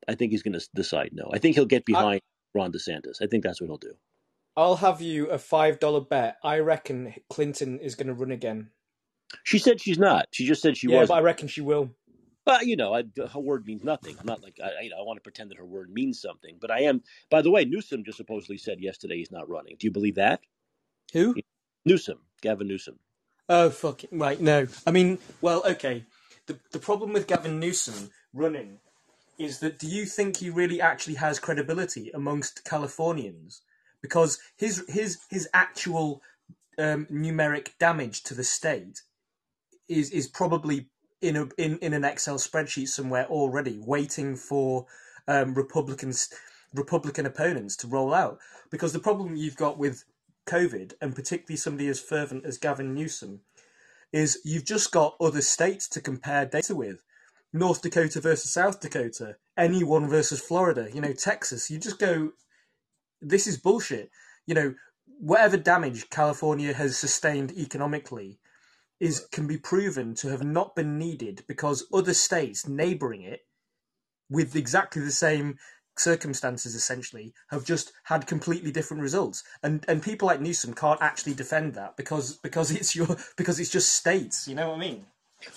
[0.08, 1.30] I think he's going to decide no.
[1.34, 2.22] I think he'll get I, behind
[2.54, 3.22] Ron DeSantis.
[3.22, 3.94] I think that's what he'll do.
[4.56, 6.38] I'll have you a five dollar bet.
[6.44, 8.72] I reckon Clinton is going to run again.
[9.44, 10.28] She said she's not.
[10.32, 10.96] She just said she was.
[10.96, 11.92] Yeah, but I reckon she will.
[12.44, 14.16] But you know, I, her word means nothing.
[14.20, 16.58] I'm not like I, you know, I want to pretend that her word means something.
[16.60, 17.04] But I am.
[17.30, 19.76] By the way, Newsom just supposedly said yesterday he's not running.
[19.78, 20.40] Do you believe that?
[21.14, 21.36] Who?
[21.86, 23.00] Newsom, Gavin Newsom.
[23.50, 24.06] Oh fuck!
[24.06, 24.10] it.
[24.12, 24.66] Right, no.
[24.88, 26.06] I mean, well, okay.
[26.48, 28.80] The the problem with Gavin Newsom running
[29.38, 33.62] is that do you think he really actually has credibility amongst Californians?
[34.02, 36.22] Because his his his actual
[36.78, 39.02] um, numeric damage to the state
[39.88, 40.88] is is probably
[41.22, 44.86] in a in, in an Excel spreadsheet somewhere already, waiting for
[45.28, 46.30] um, Republicans
[46.74, 48.40] Republican opponents to roll out.
[48.70, 50.04] Because the problem you've got with
[50.46, 53.42] COVID, and particularly somebody as fervent as Gavin Newsom,
[54.14, 56.98] is you've just got other states to compare data with.
[57.54, 61.72] North Dakota versus South Dakota, anyone versus Florida, you know, Texas.
[61.72, 62.32] You just go,
[63.22, 64.12] this is bullshit.
[64.46, 64.76] You know,
[65.20, 68.40] whatever damage California has sustained economically
[69.00, 73.42] is can be proven to have not been needed because other states neighboring it
[74.30, 75.58] with exactly the same
[76.00, 81.34] circumstances essentially have just had completely different results and and people like Newsom can't actually
[81.34, 85.06] defend that because because it's your because it's just states you know what I mean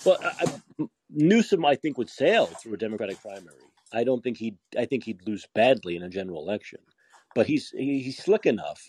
[0.05, 0.45] Well, I,
[0.79, 3.55] I, Newsom, I think, would sail through a Democratic primary.
[3.93, 4.57] I don't think he'd.
[4.77, 6.79] I think he'd lose badly in a general election,
[7.35, 8.81] but he's he, he's slick enough.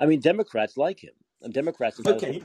[0.00, 2.00] I mean, Democrats like him, and Democrats.
[2.04, 2.42] okay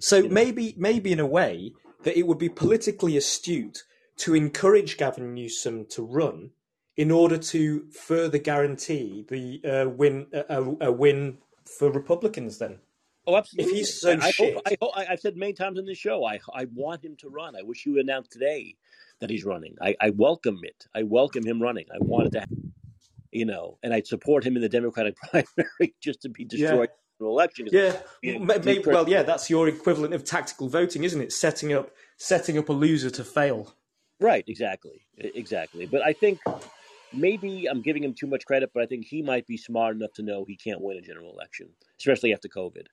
[0.00, 1.72] so You know, maybe maybe in a way
[2.04, 3.84] that it would be politically astute
[4.16, 6.50] to encourage Gavin Newsom to run
[6.96, 12.58] in order to further guarantee the uh, win a, a win for Republicans.
[12.58, 12.78] Then,
[13.26, 13.72] oh, absolutely.
[13.72, 16.24] If he's so I, shit, hope, I I, have said many times on this show,
[16.24, 17.56] I I want him to run.
[17.56, 18.76] I wish you announced today
[19.20, 19.76] that he's running.
[19.80, 20.86] I, I welcome it.
[20.94, 21.86] I welcome him running.
[21.92, 22.72] I want it to, happen,
[23.32, 26.90] you know, and I'd support him in the Democratic primary just to be destroyed.
[26.90, 27.00] Yeah.
[27.20, 27.68] Election.
[27.70, 31.32] Yeah, maybe, well, yeah, that's your equivalent of tactical voting, isn't it?
[31.32, 33.72] Setting up setting up a loser to fail.
[34.20, 35.86] Right, exactly, exactly.
[35.86, 36.40] But I think
[37.16, 40.12] maybe I'm giving him too much credit, but I think he might be smart enough
[40.14, 42.86] to know he can't win a general election, especially after COVID.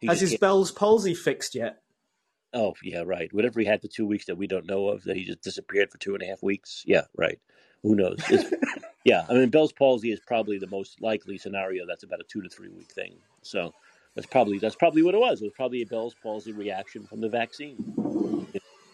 [0.00, 1.82] He Has his Bell's palsy fixed yet?
[2.54, 3.32] Oh yeah, right.
[3.32, 5.90] Whatever he had for two weeks that we don't know of, that he just disappeared
[5.90, 6.82] for two and a half weeks.
[6.86, 7.38] Yeah, right.
[7.82, 8.18] Who knows?
[9.04, 11.86] yeah, I mean, Bell's palsy is probably the most likely scenario.
[11.86, 13.16] That's about a two to three week thing.
[13.42, 13.74] So
[14.14, 15.42] that's probably that's probably what it was.
[15.42, 17.76] It was probably a Bell's palsy reaction from the vaccine,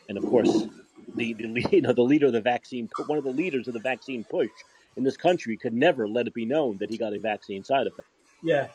[0.09, 0.67] and of course,
[1.15, 3.81] the, the you know the leader of the vaccine, one of the leaders of the
[3.81, 4.51] vaccine push
[4.97, 7.87] in this country, could never let it be known that he got a vaccine side
[7.87, 8.09] effect.
[8.43, 8.69] Yeah.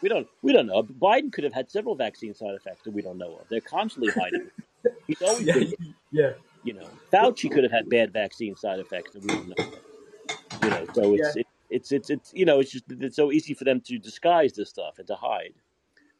[0.00, 0.28] We don't.
[0.42, 0.82] We don't know.
[0.82, 3.48] Biden could have had several vaccine side effects that we don't know of.
[3.48, 4.50] They're constantly hiding.
[5.06, 5.74] He's always yeah, been,
[6.10, 6.32] yeah.
[6.64, 9.64] You know, Fauci could have had bad vaccine side effects that we don't know.
[9.64, 10.64] Of.
[10.64, 11.40] You know, so it's yeah.
[11.40, 14.52] it, it's it's it's you know it's just it's so easy for them to disguise
[14.52, 15.54] this stuff and to hide.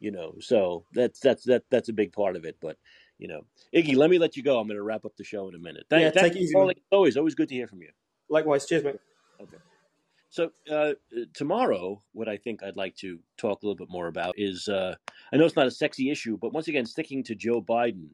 [0.00, 2.56] You know, so that's that's that that's a big part of it.
[2.60, 2.76] But
[3.22, 4.58] you know, Iggy, let me let you go.
[4.58, 5.84] I'm going to wrap up the show in a minute.
[5.88, 6.56] Thank, yeah, take it easy.
[6.90, 7.90] Always, always good to hear from you.
[8.28, 8.96] Likewise, cheers, mate.
[9.40, 9.58] Okay.
[10.28, 10.94] So uh,
[11.32, 14.96] tomorrow, what I think I'd like to talk a little bit more about is uh,
[15.32, 18.08] I know it's not a sexy issue, but once again, sticking to Joe Biden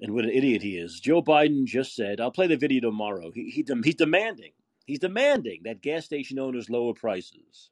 [0.00, 1.00] and what an idiot he is.
[1.00, 4.52] Joe Biden just said, "I'll play the video tomorrow." He, he he's demanding
[4.86, 7.70] he's demanding that gas station owners lower prices.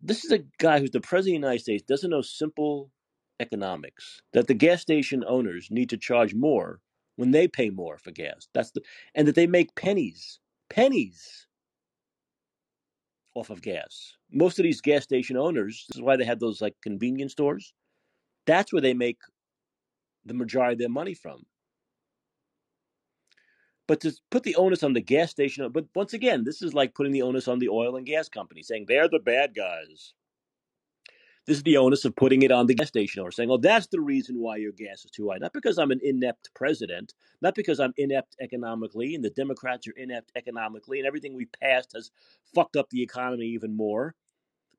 [0.00, 2.90] This is a guy who's the president of the United States doesn't know simple
[3.42, 6.80] economics that the gas station owners need to charge more
[7.16, 8.48] when they pay more for gas.
[8.54, 8.80] That's the
[9.14, 10.40] and that they make pennies
[10.70, 11.46] pennies
[13.34, 14.14] off of gas.
[14.30, 17.74] Most of these gas station owners, this is why they have those like convenience stores.
[18.46, 19.18] That's where they make
[20.24, 21.44] the majority of their money from.
[23.88, 26.94] But to put the onus on the gas station, but once again, this is like
[26.94, 30.14] putting the onus on the oil and gas company, saying they're the bad guys.
[31.46, 33.88] This is the onus of putting it on the gas station or saying, "Oh, that's
[33.88, 37.54] the reason why your gas is too high." Not because I'm an inept president, not
[37.56, 42.10] because I'm inept economically, and the Democrats are inept economically, and everything we passed has
[42.54, 44.14] fucked up the economy even more.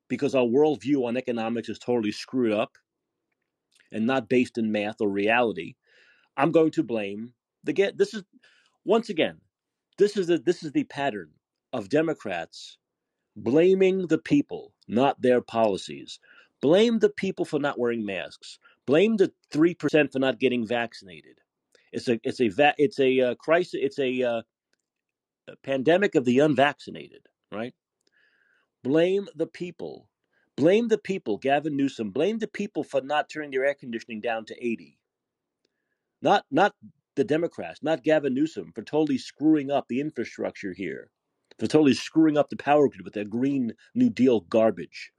[0.08, 2.78] Because our worldview on economics is totally screwed up
[3.92, 5.74] and not based in math or reality.
[6.36, 7.34] I'm going to blame
[7.64, 7.98] the get.
[7.98, 8.24] This is
[8.84, 9.40] once again,
[9.98, 11.30] this is the this is the pattern
[11.72, 12.78] of Democrats
[13.36, 16.20] blaming the people, not their policies.
[16.64, 18.58] Blame the people for not wearing masks.
[18.86, 21.36] Blame the three percent for not getting vaccinated.
[21.92, 23.80] It's a it's a va- it's a uh, crisis.
[23.82, 24.42] It's a, uh,
[25.48, 27.26] a pandemic of the unvaccinated.
[27.52, 27.74] Right?
[28.82, 30.08] Blame the people.
[30.56, 31.36] Blame the people.
[31.36, 32.12] Gavin Newsom.
[32.12, 34.98] Blame the people for not turning their air conditioning down to eighty.
[36.22, 36.74] Not not
[37.16, 41.10] the Democrats, not Gavin Newsom, for totally screwing up the infrastructure here,
[41.58, 45.12] for totally screwing up the power grid with their Green New Deal garbage.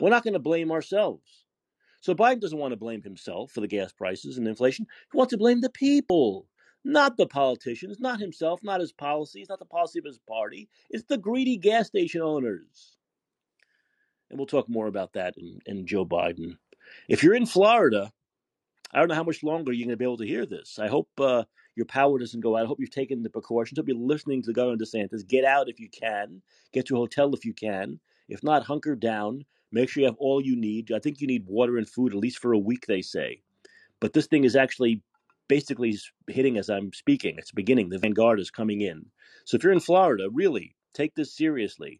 [0.00, 1.44] We're not going to blame ourselves.
[2.00, 4.86] So Biden doesn't want to blame himself for the gas prices and inflation.
[5.10, 6.46] He wants to blame the people,
[6.84, 10.68] not the politicians, not himself, not his policies, not the policy of his party.
[10.90, 12.98] It's the greedy gas station owners.
[14.28, 16.58] And we'll talk more about that in, in Joe Biden.
[17.08, 18.12] If you're in Florida,
[18.92, 20.78] I don't know how much longer you're going to be able to hear this.
[20.78, 21.44] I hope uh,
[21.74, 22.64] your power doesn't go out.
[22.64, 23.78] I hope you've taken the precautions.
[23.78, 25.26] I hope you're listening to Governor DeSantis.
[25.26, 26.42] Get out if you can.
[26.72, 27.98] Get to a hotel if you can.
[28.28, 29.44] If not, hunker down.
[29.74, 30.92] Make sure you have all you need.
[30.92, 33.42] I think you need water and food at least for a week, they say.
[34.00, 35.02] But this thing is actually
[35.48, 35.98] basically
[36.28, 37.34] hitting as I'm speaking.
[37.38, 37.88] It's beginning.
[37.88, 39.06] The vanguard is coming in.
[39.44, 41.98] So if you're in Florida, really take this seriously.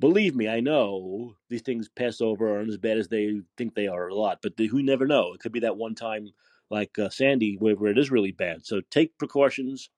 [0.00, 3.86] Believe me, I know these things pass over aren't as bad as they think they
[3.86, 5.34] are a lot, but who never know?
[5.34, 6.30] It could be that one time
[6.68, 8.66] like uh, Sandy where, where it is really bad.
[8.66, 9.88] So take precautions.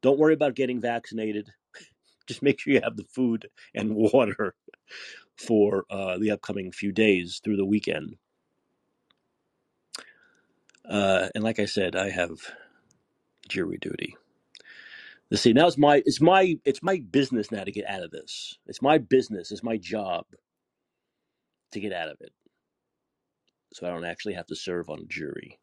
[0.00, 1.50] Don't worry about getting vaccinated.
[2.26, 4.54] Just make sure you have the food and water
[5.36, 8.16] for uh, the upcoming few days through the weekend.
[10.88, 12.38] Uh, and like I said, I have
[13.48, 14.16] jury duty.
[15.30, 15.52] Let's see.
[15.52, 18.58] Now it's my it's my it's my business now to get out of this.
[18.66, 19.50] It's my business.
[19.50, 20.26] It's my job
[21.72, 22.32] to get out of it,
[23.72, 25.58] so I don't actually have to serve on a jury.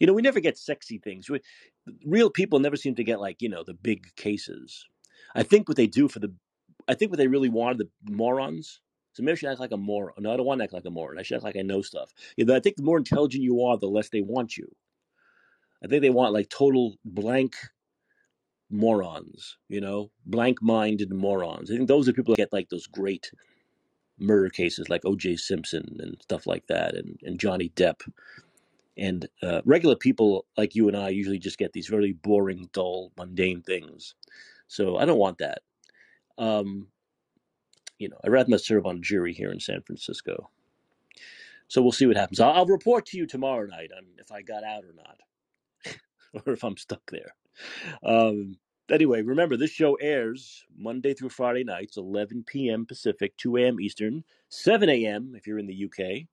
[0.00, 1.28] You know, we never get sexy things.
[1.28, 1.40] We,
[2.06, 4.86] real people never seem to get like you know the big cases.
[5.34, 6.32] I think what they do for the
[6.88, 8.80] I think what they really wanted the morons.
[9.12, 10.14] So maybe I should act like a moron.
[10.18, 11.18] No, I don't want to act like a moron.
[11.18, 12.12] I should act like I know stuff.
[12.36, 14.68] You know, I think the more intelligent you are, the less they want you.
[15.84, 17.56] I think they want like total blank
[18.70, 21.70] morons, you know, blank minded morons.
[21.70, 23.30] I think those are people that get like those great
[24.18, 25.36] murder cases like O.J.
[25.36, 28.00] Simpson and stuff like that, and, and Johnny Depp.
[28.96, 33.12] And uh, regular people like you and I usually just get these very boring, dull,
[33.16, 34.14] mundane things.
[34.66, 35.62] So I don't want that.
[36.38, 36.88] Um,
[37.98, 40.50] you know, I'd rather serve on a jury here in San Francisco.
[41.68, 42.40] So we'll see what happens.
[42.40, 45.34] I'll, I'll report to you tomorrow night on if I got out or not,
[46.46, 47.34] or if I'm stuck there.
[48.04, 48.58] Um,
[48.90, 52.86] anyway, remember this show airs Monday through Friday nights, 11 p.m.
[52.86, 53.80] Pacific, 2 a.m.
[53.80, 55.34] Eastern, 7 a.m.
[55.36, 56.26] if you're in the UK.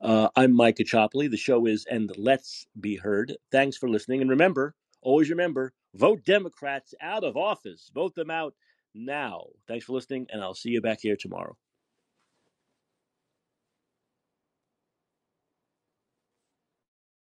[0.00, 1.30] Uh, I'm Micah Chopley.
[1.30, 3.36] The show is And Let's Be Heard.
[3.52, 4.20] Thanks for listening.
[4.20, 7.90] And remember, always remember, vote Democrats out of office.
[7.94, 8.54] Vote them out
[8.94, 9.46] now.
[9.68, 11.56] Thanks for listening, and I'll see you back here tomorrow.